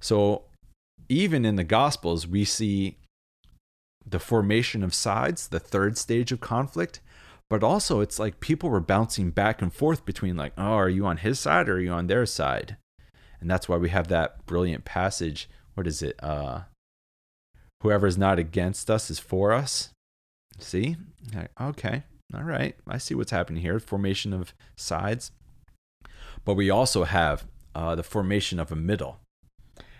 So 0.01 0.45
even 1.09 1.45
in 1.45 1.57
the 1.57 1.65
Gospels, 1.65 2.27
we 2.27 2.45
see 2.45 2.99
the 4.05 4.19
formation 4.19 4.83
of 4.83 4.95
sides, 4.95 5.49
the 5.49 5.61
third 5.61 5.97
stage 5.97 6.33
of 6.33 6.41
conflict, 6.41 7.01
but 7.49 7.63
also 7.63 8.01
it's 8.01 8.19
like 8.19 8.41
people 8.41 8.69
were 8.71 8.81
bouncing 8.81 9.31
back 9.31 9.63
and 9.63 9.73
forth 9.73 10.05
between, 10.05 10.37
like, 10.37 10.53
oh, 10.59 10.75
are 10.75 10.89
you 10.89 11.07
on 11.07 11.19
his 11.19 11.39
side 11.39 11.69
or 11.69 11.75
are 11.75 11.81
you 11.81 11.93
on 11.93 12.07
their 12.07 12.27
side? 12.27 12.77
And 13.43 13.51
that's 13.51 13.69
why 13.69 13.77
we 13.77 13.91
have 13.91 14.09
that 14.09 14.47
brilliant 14.47 14.85
passage. 14.85 15.51
What 15.75 15.87
is 15.87 16.03
it? 16.03 16.19
Uh, 16.23 16.63
Whoever 17.83 18.07
is 18.07 18.17
not 18.17 18.39
against 18.39 18.89
us 18.89 19.11
is 19.11 19.19
for 19.19 19.53
us. 19.53 19.91
See? 20.59 20.97
Okay. 21.61 22.05
All 22.33 22.45
right, 22.45 22.77
I 22.87 22.97
see 22.99 23.15
what's 23.15 23.33
happening 23.33 23.61
here. 23.61 23.79
Formation 23.81 24.33
of 24.33 24.55
sides. 24.77 25.33
But 26.45 26.55
we 26.55 26.71
also 26.71 27.05
have 27.05 27.45
uh, 27.75 27.95
the 27.97 28.05
formation 28.05 28.61
of 28.61 28.71
a 28.71 28.77
middle. 28.77 29.19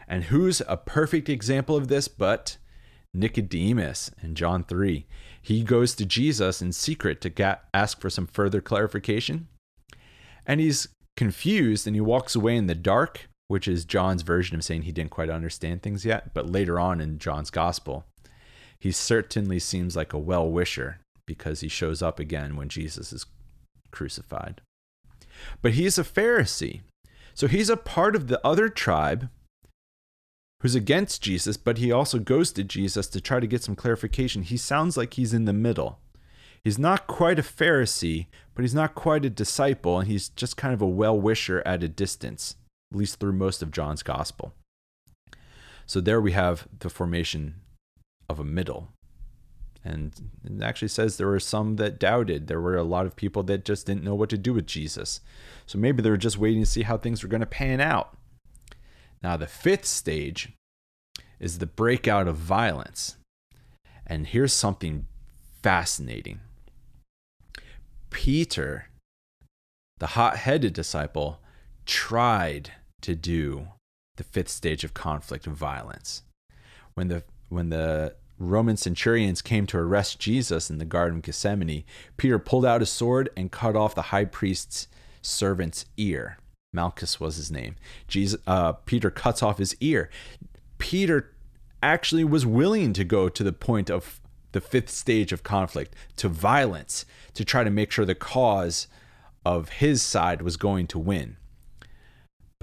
And 0.07 0.25
who's 0.25 0.63
a 0.69 0.77
perfect 0.77 1.29
example 1.29 1.77
of 1.77 1.89
this 1.89 2.07
but 2.07 2.57
Nicodemus 3.13 4.13
in 4.23 4.35
John 4.37 4.63
3? 4.63 5.05
He 5.43 5.63
goes 5.63 5.95
to 5.97 6.07
Jesus 6.07 6.63
in 6.63 6.73
secret 6.73 7.21
to 7.23 7.31
ga- 7.31 7.61
ask 7.75 8.01
for 8.01 8.11
some 8.11 8.29
further 8.29 8.61
clarification. 8.61 9.49
And 10.47 10.61
he's 10.61 10.89
confused 11.17 11.87
and 11.87 11.97
he 11.97 12.01
walks 12.01 12.35
away 12.35 12.57
in 12.57 12.67
the 12.67 12.75
dark, 12.75 13.29
which 13.49 13.69
is 13.69 13.85
John's 13.85 14.23
version 14.23 14.57
of 14.57 14.65
saying 14.65 14.83
he 14.83 14.93
didn't 14.93 15.11
quite 15.11 15.31
understand 15.31 15.83
things 15.83 16.05
yet. 16.05 16.33
But 16.35 16.51
later 16.51 16.79
on 16.79 17.01
in 17.01 17.19
John's 17.19 17.51
gospel, 17.51 18.05
he 18.79 18.93
certainly 18.93 19.59
seems 19.59 19.97
like 19.97 20.13
a 20.13 20.19
well 20.19 20.49
wisher 20.49 20.99
because 21.27 21.61
he 21.61 21.69
shows 21.69 22.03
up 22.03 22.19
again 22.19 22.57
when 22.57 22.69
Jesus 22.69 23.13
is 23.13 23.27
crucified. 23.91 24.61
But 25.61 25.73
he's 25.73 25.99
a 25.99 26.05
Pharisee. 26.05 26.81
So 27.35 27.47
he's 27.47 27.71
a 27.71 27.77
part 27.77 28.15
of 28.15 28.29
the 28.29 28.45
other 28.47 28.69
tribe 28.69 29.29
who's 30.61 30.75
against 30.75 31.23
Jesus, 31.23 31.57
but 31.57 31.79
he 31.79 31.91
also 31.91 32.19
goes 32.19 32.53
to 32.53 32.63
Jesus 32.63 33.09
to 33.09 33.21
try 33.21 33.41
to 33.41 33.47
get 33.47 33.63
some 33.63 33.75
clarification. 33.75 34.43
He 34.43 34.57
sounds 34.57 34.97
like 34.97 35.15
he's 35.15 35.35
in 35.35 35.45
the 35.45 35.53
middle. 35.53 35.99
He's 36.63 36.79
not 36.79 37.09
quite 37.09 37.39
a 37.41 37.43
Pharisee, 37.43 38.27
but 38.55 38.63
he's 38.63 38.75
not 38.75 38.95
quite 38.95 39.25
a 39.25 39.31
disciple, 39.31 39.99
and 39.99 40.09
he's 40.09 40.29
just 40.29 40.57
kind 40.57 40.73
of 40.73 40.81
a 40.81 40.87
well 40.87 41.19
wisher 41.19 41.63
at 41.67 41.83
a 41.83 41.89
distance, 41.89 42.55
at 42.93 42.99
least 42.99 43.19
through 43.19 43.33
most 43.33 43.63
of 43.63 43.71
John's 43.71 44.03
gospel. 44.03 44.53
So 45.87 46.01
there 46.01 46.21
we 46.21 46.33
have 46.33 46.69
the 46.79 46.91
formation 46.91 47.55
of 48.29 48.39
a 48.39 48.45
middle. 48.45 48.89
And 49.85 50.13
it 50.45 50.63
actually 50.63 50.89
says 50.89 51.17
there 51.17 51.27
were 51.27 51.41
some 51.41 51.77
that 51.77 51.99
doubted. 51.99 52.47
There 52.47 52.61
were 52.61 52.77
a 52.77 52.85
lot 52.85 53.07
of 53.07 53.17
people 53.17 53.43
that 53.45 53.65
just 53.65 53.87
didn't 53.87 54.05
know 54.05 54.15
what 54.15 54.29
to 54.31 54.39
do 54.39 54.53
with 54.53 54.67
Jesus. 54.67 55.21
So 55.67 55.79
maybe 55.79 56.03
they 56.03 56.11
were 56.11 56.17
just 56.17 56.39
waiting 56.39 56.63
to 56.63 56.69
see 56.71 56.83
how 56.83 56.99
things 56.99 57.23
were 57.23 57.29
going 57.29 57.41
to 57.41 57.47
pan 57.47 57.81
out. 57.81 58.17
Now, 59.23 59.37
the 59.37 59.47
fifth 59.47 59.87
stage 59.87 60.53
is 61.41 61.59
the 61.59 61.67
breakout 61.67 62.29
of 62.29 62.37
violence. 62.37 63.17
And 64.07 64.27
here's 64.27 64.53
something 64.53 65.07
fascinating 65.63 66.41
Peter, 68.11 68.89
the 69.99 70.09
hot 70.09 70.37
headed 70.37 70.75
disciple, 70.75 71.41
tried 71.87 72.73
to 73.03 73.15
do 73.15 73.69
the 74.17 74.25
fifth 74.25 74.49
stage 74.49 74.85
of 74.85 74.95
conflict 74.95 75.47
and 75.47 75.57
violence. 75.57 76.23
When 76.95 77.09
the 77.09 77.25
when 77.49 77.69
the 77.69 78.15
Roman 78.39 78.77
centurions 78.77 79.43
came 79.43 79.67
to 79.69 79.79
arrest 79.79 80.19
Jesus 80.19 80.71
in 80.71 80.79
the 80.79 80.85
Garden 80.85 81.19
of 81.19 81.25
Gethsemane, 81.25 81.85
Peter 82.17 82.39
pulled 82.39 82.67
out 82.67 82.81
his 82.81 82.91
sword 82.91 83.31
and 83.37 83.53
cut 83.53 83.77
off 83.77 83.95
the 83.95 84.03
high 84.03 84.25
priest's 84.25 84.89
servant's 85.21 85.85
ear. 85.97 86.39
Malchus 86.73 87.21
was 87.21 87.37
his 87.37 87.51
name. 87.51 87.77
Jesus, 88.09 88.41
uh, 88.47 88.73
Peter 88.73 89.11
cuts 89.11 89.43
off 89.43 89.59
his 89.59 89.77
ear. 89.81 90.11
Peter 90.79 91.33
actually 91.83 92.25
was 92.25 92.47
willing 92.47 92.93
to 92.95 93.05
go 93.05 93.29
to 93.29 93.45
the 93.45 93.53
point 93.53 93.91
of 93.91 94.21
the 94.53 94.61
fifth 94.61 94.91
stage 94.91 95.33
of 95.33 95.43
conflict, 95.43 95.95
to 96.17 96.29
violence, 96.29 97.05
to 97.35 97.45
try 97.45 97.65
to 97.65 97.71
make 97.71 97.91
sure 97.91 98.05
the 98.05 98.15
cause 98.15 98.87
of 99.45 99.69
his 99.71 100.03
side 100.03 100.43
was 100.43 100.57
going 100.57 100.87
to 100.87 100.99
win. 100.99 101.37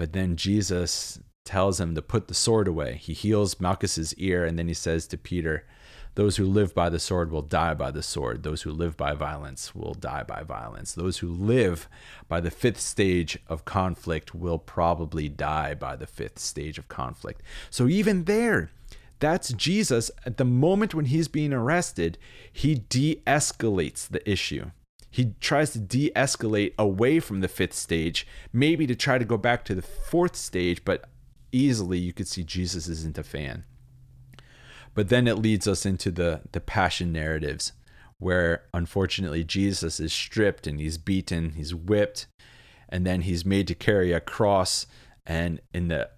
But 0.00 0.14
then 0.14 0.36
Jesus 0.36 1.20
tells 1.44 1.78
him 1.78 1.94
to 1.94 2.00
put 2.00 2.26
the 2.26 2.32
sword 2.32 2.66
away. 2.66 2.94
He 2.94 3.12
heals 3.12 3.60
Malchus's 3.60 4.14
ear, 4.14 4.46
and 4.46 4.58
then 4.58 4.66
he 4.66 4.72
says 4.72 5.06
to 5.08 5.18
Peter, 5.18 5.66
Those 6.14 6.36
who 6.38 6.46
live 6.46 6.74
by 6.74 6.88
the 6.88 6.98
sword 6.98 7.30
will 7.30 7.42
die 7.42 7.74
by 7.74 7.90
the 7.90 8.02
sword. 8.02 8.42
Those 8.42 8.62
who 8.62 8.70
live 8.70 8.96
by 8.96 9.12
violence 9.12 9.74
will 9.74 9.92
die 9.92 10.22
by 10.22 10.42
violence. 10.42 10.94
Those 10.94 11.18
who 11.18 11.28
live 11.28 11.86
by 12.28 12.40
the 12.40 12.50
fifth 12.50 12.80
stage 12.80 13.38
of 13.46 13.66
conflict 13.66 14.34
will 14.34 14.56
probably 14.56 15.28
die 15.28 15.74
by 15.74 15.96
the 15.96 16.06
fifth 16.06 16.38
stage 16.38 16.78
of 16.78 16.88
conflict. 16.88 17.42
So 17.68 17.86
even 17.86 18.24
there, 18.24 18.70
that's 19.18 19.52
Jesus. 19.52 20.10
At 20.24 20.38
the 20.38 20.46
moment 20.46 20.94
when 20.94 21.04
he's 21.04 21.28
being 21.28 21.52
arrested, 21.52 22.16
he 22.50 22.74
de 22.74 23.20
escalates 23.26 24.08
the 24.08 24.26
issue. 24.26 24.70
He 25.10 25.34
tries 25.40 25.72
to 25.72 25.78
de 25.78 26.10
escalate 26.14 26.74
away 26.78 27.20
from 27.20 27.40
the 27.40 27.48
fifth 27.48 27.74
stage, 27.74 28.26
maybe 28.52 28.86
to 28.86 28.94
try 28.94 29.18
to 29.18 29.24
go 29.24 29.36
back 29.36 29.64
to 29.64 29.74
the 29.74 29.82
fourth 29.82 30.36
stage, 30.36 30.84
but 30.84 31.04
easily 31.52 31.98
you 31.98 32.12
could 32.12 32.28
see 32.28 32.44
Jesus 32.44 32.88
isn't 32.88 33.18
a 33.18 33.24
fan. 33.24 33.64
But 34.94 35.08
then 35.08 35.26
it 35.26 35.38
leads 35.38 35.66
us 35.66 35.84
into 35.84 36.10
the, 36.10 36.42
the 36.52 36.60
passion 36.60 37.12
narratives, 37.12 37.72
where 38.18 38.64
unfortunately 38.72 39.44
Jesus 39.44 39.98
is 39.98 40.12
stripped 40.12 40.66
and 40.66 40.78
he's 40.78 40.98
beaten, 40.98 41.50
he's 41.50 41.74
whipped, 41.74 42.26
and 42.88 43.06
then 43.06 43.22
he's 43.22 43.44
made 43.44 43.66
to 43.68 43.74
carry 43.74 44.12
a 44.12 44.20
cross. 44.20 44.86
And 45.26 45.60
in 45.72 45.88
the 45.88 46.10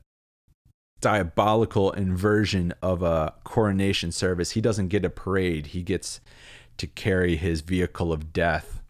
diabolical 1.00 1.90
inversion 1.92 2.72
of 2.82 3.02
a 3.02 3.34
coronation 3.44 4.12
service, 4.12 4.52
he 4.52 4.60
doesn't 4.60 4.88
get 4.88 5.04
a 5.04 5.10
parade, 5.10 5.66
he 5.68 5.82
gets 5.82 6.20
to 6.78 6.86
carry 6.86 7.36
his 7.36 7.60
vehicle 7.60 8.12
of 8.12 8.32
death, 8.32 8.81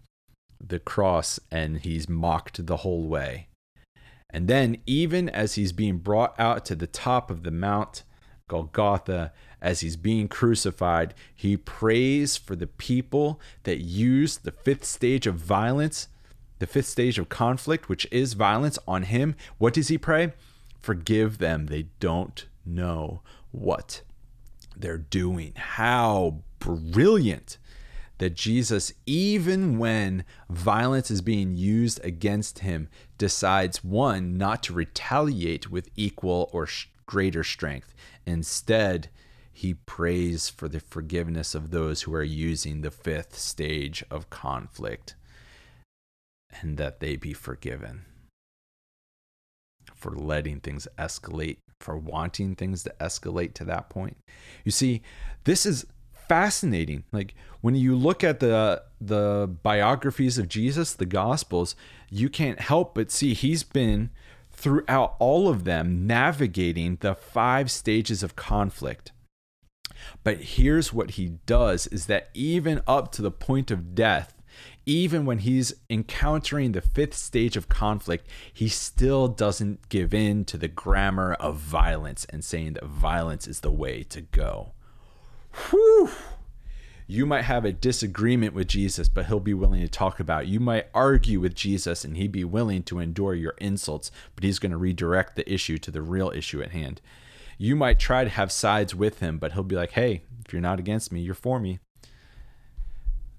the 0.66 0.78
cross, 0.78 1.40
and 1.50 1.80
he's 1.80 2.08
mocked 2.08 2.66
the 2.66 2.78
whole 2.78 3.08
way. 3.08 3.48
And 4.30 4.48
then, 4.48 4.78
even 4.86 5.28
as 5.28 5.54
he's 5.54 5.72
being 5.72 5.98
brought 5.98 6.38
out 6.38 6.64
to 6.66 6.74
the 6.74 6.86
top 6.86 7.30
of 7.30 7.42
the 7.42 7.50
Mount 7.50 8.02
Golgotha, 8.48 9.32
as 9.60 9.80
he's 9.80 9.96
being 9.96 10.28
crucified, 10.28 11.14
he 11.34 11.56
prays 11.56 12.36
for 12.36 12.56
the 12.56 12.66
people 12.66 13.40
that 13.62 13.78
use 13.78 14.38
the 14.38 14.52
fifth 14.52 14.84
stage 14.84 15.26
of 15.26 15.36
violence, 15.36 16.08
the 16.58 16.66
fifth 16.66 16.88
stage 16.88 17.18
of 17.18 17.28
conflict, 17.28 17.88
which 17.88 18.06
is 18.10 18.32
violence 18.32 18.78
on 18.86 19.04
him. 19.04 19.34
What 19.58 19.74
does 19.74 19.88
he 19.88 19.98
pray? 19.98 20.32
Forgive 20.80 21.38
them. 21.38 21.66
They 21.66 21.86
don't 22.00 22.46
know 22.64 23.20
what 23.50 24.02
they're 24.76 24.98
doing. 24.98 25.52
How 25.56 26.42
brilliant 26.58 27.58
that 28.22 28.36
Jesus, 28.36 28.92
even 29.04 29.78
when 29.78 30.24
violence 30.48 31.10
is 31.10 31.20
being 31.20 31.56
used 31.56 31.98
against 32.04 32.60
him, 32.60 32.88
decides 33.18 33.82
one, 33.82 34.38
not 34.38 34.62
to 34.62 34.72
retaliate 34.72 35.72
with 35.72 35.90
equal 35.96 36.48
or 36.52 36.68
greater 37.04 37.42
strength. 37.42 37.96
Instead, 38.24 39.08
he 39.52 39.74
prays 39.74 40.48
for 40.48 40.68
the 40.68 40.78
forgiveness 40.78 41.52
of 41.56 41.72
those 41.72 42.02
who 42.02 42.14
are 42.14 42.22
using 42.22 42.82
the 42.82 42.92
fifth 42.92 43.36
stage 43.36 44.04
of 44.08 44.30
conflict 44.30 45.16
and 46.60 46.76
that 46.76 47.00
they 47.00 47.16
be 47.16 47.32
forgiven 47.32 48.04
for 49.96 50.12
letting 50.12 50.60
things 50.60 50.86
escalate, 50.96 51.56
for 51.80 51.96
wanting 51.96 52.54
things 52.54 52.84
to 52.84 52.94
escalate 53.00 53.52
to 53.54 53.64
that 53.64 53.90
point. 53.90 54.16
You 54.64 54.70
see, 54.70 55.02
this 55.42 55.66
is 55.66 55.84
fascinating. 56.32 57.04
Like 57.12 57.34
when 57.62 57.74
you 57.74 57.96
look 57.96 58.22
at 58.22 58.40
the 58.40 58.82
the 59.00 59.50
biographies 59.62 60.36
of 60.36 60.48
Jesus, 60.48 60.92
the 60.92 61.06
gospels, 61.06 61.74
you 62.10 62.28
can't 62.28 62.60
help 62.60 62.94
but 62.94 63.10
see 63.10 63.32
he's 63.32 63.62
been 63.62 64.10
throughout 64.50 65.16
all 65.18 65.48
of 65.48 65.64
them 65.64 66.06
navigating 66.06 66.98
the 67.00 67.14
five 67.14 67.70
stages 67.70 68.22
of 68.22 68.36
conflict. 68.36 69.12
But 70.22 70.38
here's 70.38 70.92
what 70.92 71.12
he 71.12 71.38
does 71.46 71.86
is 71.86 72.06
that 72.06 72.30
even 72.34 72.82
up 72.86 73.12
to 73.12 73.22
the 73.22 73.30
point 73.30 73.70
of 73.70 73.94
death, 73.94 74.34
even 74.84 75.24
when 75.24 75.38
he's 75.38 75.74
encountering 75.88 76.72
the 76.72 76.80
fifth 76.80 77.14
stage 77.14 77.56
of 77.56 77.68
conflict, 77.68 78.28
he 78.52 78.68
still 78.68 79.28
doesn't 79.28 79.88
give 79.88 80.12
in 80.12 80.44
to 80.46 80.58
the 80.58 80.68
grammar 80.68 81.34
of 81.34 81.56
violence 81.56 82.26
and 82.30 82.44
saying 82.44 82.74
that 82.74 82.84
violence 82.84 83.46
is 83.46 83.60
the 83.60 83.70
way 83.70 84.02
to 84.04 84.20
go. 84.20 84.72
Whew. 85.70 86.10
You 87.06 87.26
might 87.26 87.42
have 87.42 87.64
a 87.64 87.72
disagreement 87.72 88.54
with 88.54 88.68
Jesus, 88.68 89.08
but 89.08 89.26
he'll 89.26 89.40
be 89.40 89.54
willing 89.54 89.80
to 89.80 89.88
talk 89.88 90.20
about. 90.20 90.44
It. 90.44 90.48
You 90.48 90.60
might 90.60 90.88
argue 90.94 91.40
with 91.40 91.54
Jesus 91.54 92.04
and 92.04 92.16
he'd 92.16 92.32
be 92.32 92.44
willing 92.44 92.82
to 92.84 93.00
endure 93.00 93.34
your 93.34 93.54
insults, 93.58 94.10
but 94.34 94.44
he's 94.44 94.58
going 94.58 94.72
to 94.72 94.78
redirect 94.78 95.36
the 95.36 95.52
issue 95.52 95.78
to 95.78 95.90
the 95.90 96.02
real 96.02 96.30
issue 96.30 96.62
at 96.62 96.70
hand. 96.70 97.00
You 97.58 97.76
might 97.76 97.98
try 97.98 98.24
to 98.24 98.30
have 98.30 98.50
sides 98.50 98.94
with 98.94 99.20
him, 99.20 99.38
but 99.38 99.52
he'll 99.52 99.62
be 99.62 99.76
like, 99.76 99.92
hey, 99.92 100.22
if 100.44 100.52
you're 100.52 100.62
not 100.62 100.78
against 100.78 101.12
me, 101.12 101.20
you're 101.20 101.34
for 101.34 101.60
me. 101.60 101.78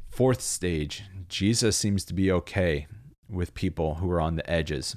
Fourth 0.10 0.42
stage 0.42 1.04
Jesus 1.28 1.76
seems 1.76 2.06
to 2.06 2.14
be 2.14 2.32
okay 2.32 2.88
with 3.30 3.56
people 3.56 3.96
who 3.96 4.12
are 4.12 4.22
on 4.22 4.36
the 4.36 4.48
edges, 4.50 4.96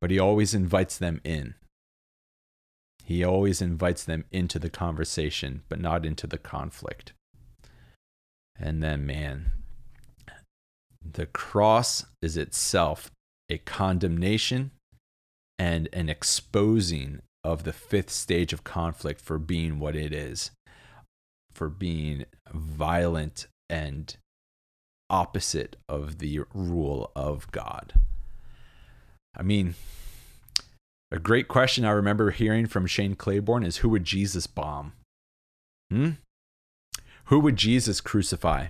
but 0.00 0.10
he 0.10 0.18
always 0.18 0.54
invites 0.54 0.98
them 0.98 1.20
in. 1.22 1.54
He 3.04 3.24
always 3.24 3.62
invites 3.62 4.04
them 4.04 4.24
into 4.32 4.58
the 4.58 4.68
conversation, 4.68 5.62
but 5.68 5.80
not 5.80 6.04
into 6.04 6.26
the 6.26 6.36
conflict. 6.36 7.12
And 8.60 8.82
then, 8.82 9.06
man, 9.06 9.52
the 11.00 11.26
cross 11.26 12.06
is 12.20 12.36
itself 12.36 13.10
a 13.48 13.58
condemnation 13.58 14.72
and 15.58 15.88
an 15.92 16.08
exposing 16.08 17.20
of 17.44 17.64
the 17.64 17.72
fifth 17.72 18.10
stage 18.10 18.52
of 18.52 18.64
conflict 18.64 19.20
for 19.20 19.38
being 19.38 19.78
what 19.78 19.96
it 19.96 20.12
is, 20.12 20.50
for 21.52 21.68
being 21.68 22.24
violent 22.52 23.46
and 23.70 24.16
opposite 25.10 25.76
of 25.88 26.18
the 26.18 26.40
rule 26.52 27.10
of 27.16 27.50
God. 27.50 27.94
I 29.36 29.42
mean, 29.42 29.74
a 31.10 31.18
great 31.18 31.48
question 31.48 31.84
I 31.84 31.90
remember 31.90 32.30
hearing 32.30 32.66
from 32.66 32.86
Shane 32.86 33.14
Claiborne 33.14 33.64
is 33.64 33.78
who 33.78 33.88
would 33.90 34.04
Jesus 34.04 34.46
bomb? 34.46 34.92
Hmm? 35.90 36.10
Who 37.28 37.40
would 37.40 37.56
Jesus 37.56 38.00
crucify? 38.00 38.68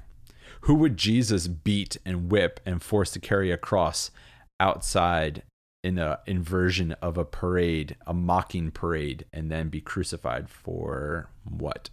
Who 0.63 0.75
would 0.75 0.97
Jesus 0.97 1.47
beat 1.47 1.97
and 2.05 2.29
whip 2.29 2.59
and 2.67 2.83
force 2.83 3.13
to 3.13 3.21
carry 3.21 3.53
a 3.53 3.57
cross 3.57 4.11
outside 4.59 5.45
in 5.85 5.97
a 5.97 6.19
inversion 6.27 6.91
of 7.01 7.17
a 7.17 7.25
parade, 7.25 7.95
a 8.05 8.13
mocking 8.13 8.73
parade, 8.73 9.27
and 9.33 9.49
then 9.49 9.69
be 9.69 9.81
crucified 9.81 10.51
for 10.51 11.29
what? 11.45 11.91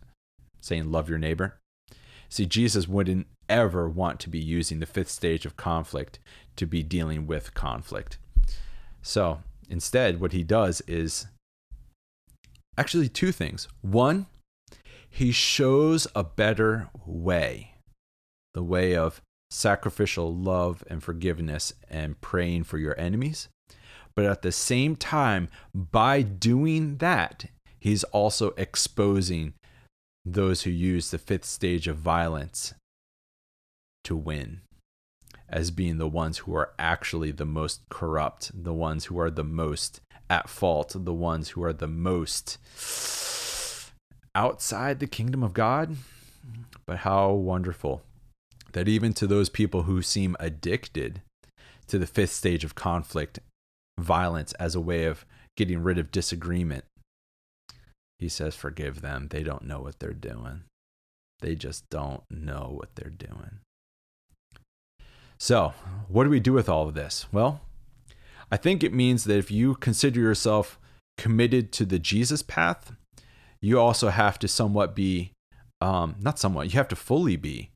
Saying 0.60 0.91
love 0.91 1.08
your 1.08 1.19
neighbor? 1.19 1.60
See, 2.30 2.47
Jesus 2.47 2.88
wouldn't 2.88 3.28
ever 3.47 3.88
want 3.88 4.19
to 4.21 4.30
be 4.30 4.39
using 4.39 4.80
the 4.80 4.88
fifth 4.88 5.12
stage 5.12 5.45
of 5.45 5.56
conflict 5.56 6.17
to 6.56 6.65
be 6.65 6.82
dealing 6.82 7.28
with 7.28 7.54
conflict. 7.54 8.17
So 9.04 9.41
instead, 9.69 10.19
what 10.19 10.32
he 10.32 10.43
does 10.43 10.82
is 10.88 11.28
actually 12.75 13.08
two 13.08 13.32
things. 13.32 13.67
One, 13.84 14.25
he 15.15 15.32
shows 15.32 16.10
a 16.13 16.25
better 16.25 16.89
way, 17.06 17.71
the 18.54 18.62
way 18.62 18.97
of 18.97 19.21
sacrificial 19.49 20.36
love 20.36 20.84
and 20.89 21.01
forgiveness 21.01 21.71
and 21.89 22.19
praying 22.19 22.65
for 22.65 22.78
your 22.78 22.99
enemies. 22.99 23.47
But 24.13 24.25
at 24.25 24.41
the 24.41 24.51
same 24.51 24.97
time, 24.97 25.47
by 25.73 26.21
doing 26.21 26.97
that, 26.97 27.45
he's 27.80 28.04
also 28.06 28.54
exposing 28.58 29.54
those 30.25 30.63
who 30.63 30.69
use 30.69 31.12
the 31.12 31.17
fifth 31.17 31.45
stage 31.45 31.88
of 31.88 31.95
violence 31.95 32.73
to 34.04 34.17
win 34.17 34.63
as 35.47 35.71
being 35.71 35.97
the 35.97 36.10
ones 36.10 36.39
who 36.39 36.54
are 36.54 36.73
actually 36.78 37.32
the 37.32 37.45
most 37.45 37.88
corrupt, 37.88 38.51
the 38.54 38.73
ones 38.73 39.06
who 39.06 39.17
are 39.17 39.32
the 39.32 39.45
most 39.45 40.01
at 40.30 40.49
fault, 40.49 40.93
the 40.93 41.13
ones 41.13 41.49
who 41.49 41.63
are 41.63 41.71
the 41.71 41.88
most 41.88 42.58
outside 44.36 45.00
the 45.00 45.08
kingdom 45.08 45.41
of 45.41 45.54
God. 45.54 45.95
But 46.86 46.98
how 46.98 47.32
wonderful 47.32 48.04
that 48.74 48.88
even 48.88 49.13
to 49.13 49.26
those 49.26 49.50
people 49.50 49.84
who 49.84 50.02
seem 50.02 50.36
addicted 50.39 51.21
to 51.88 51.98
the 51.98 52.06
fifth 52.06 52.34
stage 52.34 52.63
of 52.63 52.76
conflict, 52.76 53.39
violence 54.00 54.54
as 54.54 54.76
a 54.76 54.82
way 54.82 55.06
of 55.06 55.26
getting 55.56 55.82
rid 55.82 55.98
of 55.98 56.12
disagreement, 56.12 56.84
he 58.19 58.30
says, 58.30 58.56
Forgive 58.56 59.02
them. 59.02 59.30
They 59.30 59.43
don't 59.43 59.65
know 59.65 59.80
what 59.80 60.00
they're 60.00 60.13
doing. 60.13 60.63
They 61.39 61.56
just 61.56 61.89
don't 61.89 62.24
know 62.30 62.71
what 62.78 62.95
they're 62.95 63.10
doing. 63.10 63.60
So, 65.38 65.74
what 66.08 66.24
do 66.24 66.30
we 66.30 66.39
do 66.39 66.54
with 66.54 66.69
all 66.69 66.88
of 66.88 66.93
this? 66.93 67.26
Well, 67.32 67.62
I 68.52 68.58
think 68.58 68.84
it 68.84 68.93
means 68.93 69.26
that 69.26 69.38
if 69.38 69.52
you 69.52 69.76
consider 69.76 70.19
yourself 70.19 70.80
committed 71.17 71.71
to 71.74 71.86
the 71.86 72.00
Jesus 72.00 72.41
path, 72.41 72.93
you 73.65 73.80
also 73.80 74.10
have 74.10 74.38
to 74.38 74.47
somewhat 74.47 74.95
be, 74.95 75.32
um, 75.82 76.15
not 76.19 76.38
somewhat, 76.38 76.71
you 76.71 76.78
have 76.78 76.88
to 76.88 76.95
fully 76.95 77.36
be 77.36 77.71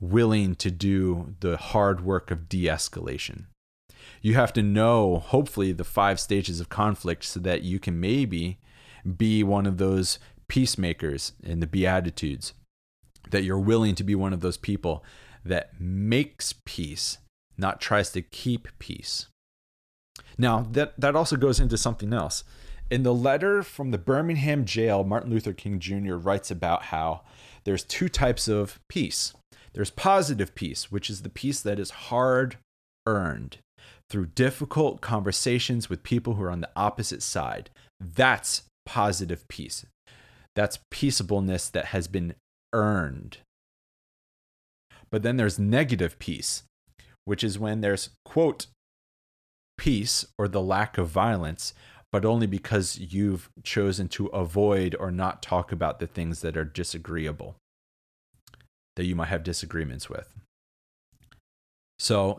willing 0.00 0.54
to 0.54 0.70
do 0.70 1.34
the 1.40 1.58
hard 1.58 2.02
work 2.02 2.30
of 2.30 2.48
de 2.48 2.64
escalation. 2.64 3.44
You 4.22 4.36
have 4.36 4.54
to 4.54 4.62
know, 4.62 5.18
hopefully, 5.18 5.72
the 5.72 5.84
five 5.84 6.18
stages 6.18 6.60
of 6.60 6.70
conflict 6.70 7.24
so 7.24 7.40
that 7.40 7.60
you 7.60 7.78
can 7.78 8.00
maybe 8.00 8.58
be 9.04 9.44
one 9.44 9.66
of 9.66 9.76
those 9.76 10.18
peacemakers 10.48 11.32
in 11.42 11.60
the 11.60 11.66
Beatitudes, 11.66 12.54
that 13.30 13.44
you're 13.44 13.58
willing 13.58 13.94
to 13.96 14.04
be 14.04 14.14
one 14.14 14.32
of 14.32 14.40
those 14.40 14.56
people 14.56 15.04
that 15.44 15.78
makes 15.78 16.54
peace, 16.64 17.18
not 17.58 17.82
tries 17.82 18.10
to 18.12 18.22
keep 18.22 18.66
peace. 18.78 19.26
Now, 20.38 20.66
that, 20.72 20.98
that 20.98 21.14
also 21.14 21.36
goes 21.36 21.60
into 21.60 21.76
something 21.76 22.14
else. 22.14 22.44
In 22.92 23.04
the 23.04 23.14
letter 23.14 23.62
from 23.62 23.90
the 23.90 23.96
Birmingham 23.96 24.66
jail, 24.66 25.02
Martin 25.02 25.30
Luther 25.30 25.54
King 25.54 25.80
Jr. 25.80 26.16
writes 26.16 26.50
about 26.50 26.82
how 26.82 27.22
there's 27.64 27.84
two 27.84 28.06
types 28.10 28.48
of 28.48 28.78
peace. 28.86 29.32
There's 29.72 29.88
positive 29.88 30.54
peace, 30.54 30.92
which 30.92 31.08
is 31.08 31.22
the 31.22 31.30
peace 31.30 31.62
that 31.62 31.78
is 31.78 31.88
hard 32.12 32.58
earned 33.06 33.56
through 34.10 34.26
difficult 34.26 35.00
conversations 35.00 35.88
with 35.88 36.02
people 36.02 36.34
who 36.34 36.42
are 36.42 36.50
on 36.50 36.60
the 36.60 36.68
opposite 36.76 37.22
side. 37.22 37.70
That's 37.98 38.64
positive 38.84 39.48
peace. 39.48 39.86
That's 40.54 40.78
peaceableness 40.90 41.70
that 41.70 41.86
has 41.86 42.08
been 42.08 42.34
earned. 42.74 43.38
But 45.10 45.22
then 45.22 45.38
there's 45.38 45.58
negative 45.58 46.18
peace, 46.18 46.64
which 47.24 47.42
is 47.42 47.58
when 47.58 47.80
there's, 47.80 48.10
quote, 48.26 48.66
peace 49.78 50.26
or 50.38 50.46
the 50.46 50.60
lack 50.60 50.98
of 50.98 51.08
violence, 51.08 51.72
but 52.12 52.24
only 52.26 52.46
because 52.46 52.98
you've 52.98 53.50
chosen 53.64 54.06
to 54.06 54.26
avoid 54.26 54.94
or 55.00 55.10
not 55.10 55.42
talk 55.42 55.72
about 55.72 55.98
the 55.98 56.06
things 56.06 56.42
that 56.42 56.56
are 56.56 56.64
disagreeable, 56.64 57.56
that 58.96 59.04
you 59.04 59.16
might 59.16 59.28
have 59.28 59.42
disagreements 59.42 60.10
with. 60.10 60.34
So 61.98 62.38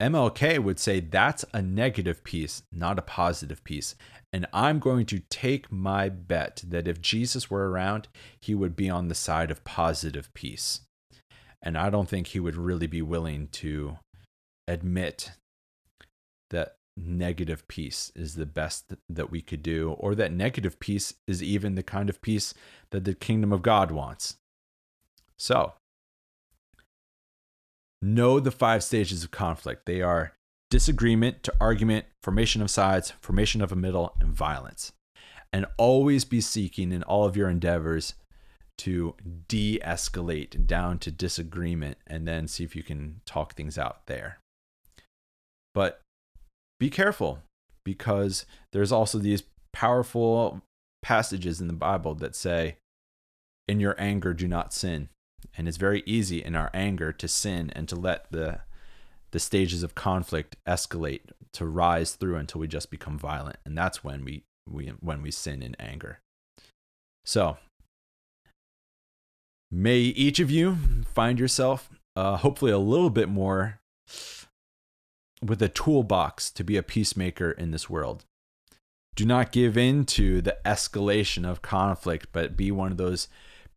MLK 0.00 0.58
would 0.60 0.78
say 0.78 1.00
that's 1.00 1.44
a 1.52 1.60
negative 1.60 2.22
peace, 2.24 2.62
not 2.72 2.98
a 2.98 3.02
positive 3.02 3.62
peace. 3.64 3.94
And 4.32 4.46
I'm 4.52 4.78
going 4.78 5.06
to 5.06 5.22
take 5.30 5.70
my 5.70 6.08
bet 6.08 6.62
that 6.66 6.88
if 6.88 7.00
Jesus 7.00 7.50
were 7.50 7.70
around, 7.70 8.08
he 8.40 8.54
would 8.54 8.74
be 8.74 8.88
on 8.88 9.08
the 9.08 9.14
side 9.14 9.50
of 9.50 9.64
positive 9.64 10.32
peace. 10.34 10.80
And 11.62 11.76
I 11.76 11.90
don't 11.90 12.08
think 12.08 12.28
he 12.28 12.40
would 12.40 12.56
really 12.56 12.86
be 12.86 13.02
willing 13.02 13.48
to 13.52 13.98
admit 14.66 15.32
that 16.50 16.76
negative 16.96 17.66
peace 17.68 18.12
is 18.14 18.34
the 18.34 18.46
best 18.46 18.94
that 19.08 19.30
we 19.30 19.40
could 19.40 19.62
do, 19.62 19.92
or 19.92 20.14
that 20.14 20.32
negative 20.32 20.78
peace 20.78 21.14
is 21.26 21.42
even 21.42 21.74
the 21.74 21.82
kind 21.82 22.10
of 22.10 22.20
peace 22.22 22.54
that 22.90 23.04
the 23.04 23.14
kingdom 23.14 23.52
of 23.52 23.62
God 23.62 23.90
wants. 23.90 24.36
So, 25.38 25.74
know 28.00 28.40
the 28.40 28.50
five 28.50 28.84
stages 28.84 29.24
of 29.24 29.30
conflict. 29.30 29.86
They 29.86 30.02
are 30.02 30.34
disagreement 30.70 31.42
to 31.44 31.54
argument, 31.60 32.06
formation 32.22 32.62
of 32.62 32.70
sides, 32.70 33.12
formation 33.20 33.62
of 33.62 33.72
a 33.72 33.76
middle, 33.76 34.14
and 34.20 34.32
violence. 34.32 34.92
And 35.52 35.66
always 35.76 36.24
be 36.24 36.40
seeking 36.40 36.92
in 36.92 37.02
all 37.02 37.24
of 37.24 37.36
your 37.36 37.50
endeavors 37.50 38.14
to 38.78 39.14
de 39.48 39.78
escalate 39.84 40.66
down 40.66 40.98
to 40.98 41.10
disagreement 41.10 41.98
and 42.06 42.26
then 42.26 42.48
see 42.48 42.64
if 42.64 42.74
you 42.74 42.82
can 42.82 43.20
talk 43.26 43.54
things 43.54 43.76
out 43.78 44.06
there. 44.06 44.38
But 45.74 46.01
be 46.82 46.90
careful 46.90 47.38
because 47.84 48.44
there's 48.72 48.90
also 48.90 49.18
these 49.18 49.44
powerful 49.72 50.62
passages 51.00 51.60
in 51.60 51.68
the 51.68 51.72
Bible 51.72 52.14
that 52.16 52.34
say, 52.34 52.76
In 53.68 53.78
your 53.78 53.94
anger, 53.98 54.34
do 54.34 54.48
not 54.48 54.74
sin. 54.74 55.08
And 55.56 55.68
it's 55.68 55.76
very 55.76 56.02
easy 56.06 56.42
in 56.42 56.56
our 56.56 56.70
anger 56.74 57.12
to 57.12 57.28
sin 57.28 57.70
and 57.76 57.88
to 57.88 57.96
let 57.96 58.30
the 58.32 58.60
the 59.30 59.38
stages 59.38 59.82
of 59.82 59.94
conflict 59.94 60.56
escalate 60.68 61.22
to 61.54 61.64
rise 61.64 62.14
through 62.14 62.36
until 62.36 62.60
we 62.60 62.68
just 62.68 62.90
become 62.90 63.18
violent 63.18 63.56
and 63.64 63.78
that's 63.78 64.04
when 64.04 64.26
we, 64.26 64.42
we 64.68 64.88
when 65.00 65.22
we 65.22 65.30
sin 65.30 65.62
in 65.62 65.74
anger 65.76 66.18
so 67.24 67.56
May 69.74 70.00
each 70.00 70.38
of 70.38 70.50
you 70.50 70.76
find 71.14 71.40
yourself, 71.40 71.88
uh, 72.14 72.36
hopefully, 72.36 72.72
a 72.72 72.78
little 72.78 73.08
bit 73.08 73.30
more 73.30 73.80
with 75.42 75.60
a 75.62 75.68
toolbox 75.68 76.50
to 76.50 76.64
be 76.64 76.76
a 76.76 76.82
peacemaker 76.82 77.50
in 77.50 77.70
this 77.70 77.90
world. 77.90 78.24
Do 79.14 79.26
not 79.26 79.52
give 79.52 79.76
in 79.76 80.06
to 80.06 80.40
the 80.40 80.56
escalation 80.64 81.48
of 81.48 81.60
conflict, 81.60 82.28
but 82.32 82.56
be 82.56 82.70
one 82.70 82.92
of 82.92 82.96
those 82.96 83.28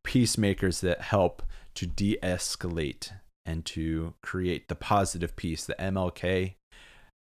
peacemakers 0.03 0.81
that 0.81 1.01
help 1.01 1.43
to 1.73 1.85
de 1.85 2.17
escalate 2.23 3.11
and 3.45 3.65
to 3.65 4.13
create 4.21 4.69
the 4.69 4.75
positive 4.75 5.35
peace 5.35 5.65
that 5.65 5.79
MLK 5.79 6.55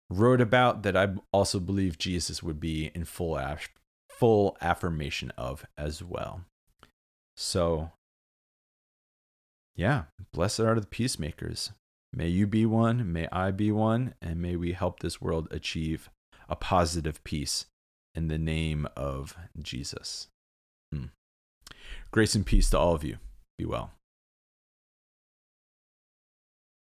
wrote 0.09 0.41
about 0.41 0.83
that 0.83 0.95
I 0.95 1.15
also 1.31 1.59
believe 1.59 1.97
Jesus 1.97 2.41
would 2.41 2.59
be 2.59 2.91
in 2.95 3.05
full 3.05 3.37
af- 3.37 3.69
full 4.09 4.57
affirmation 4.61 5.31
of 5.37 5.65
as 5.77 6.03
well. 6.03 6.45
So 7.35 7.91
yeah, 9.75 10.03
blessed 10.33 10.61
are 10.61 10.79
the 10.79 10.87
peacemakers. 10.87 11.71
May 12.11 12.27
you 12.27 12.47
be 12.47 12.65
one, 12.65 13.11
may 13.11 13.27
I 13.31 13.51
be 13.51 13.71
one, 13.71 14.15
and 14.21 14.41
may 14.41 14.55
we 14.55 14.73
help 14.73 14.99
this 14.99 15.21
world 15.21 15.47
achieve 15.51 16.09
a 16.47 16.55
positive 16.55 17.23
peace 17.23 17.65
in 18.15 18.27
the 18.27 18.39
name 18.39 18.87
of 18.95 19.37
Jesus. 19.61 20.27
Hmm. 20.91 21.05
Grace 22.11 22.33
and 22.33 22.45
peace 22.45 22.69
to 22.71 22.79
all 22.79 22.95
of 22.95 23.03
you. 23.03 23.17
Be 23.57 23.65
well. 23.65 23.91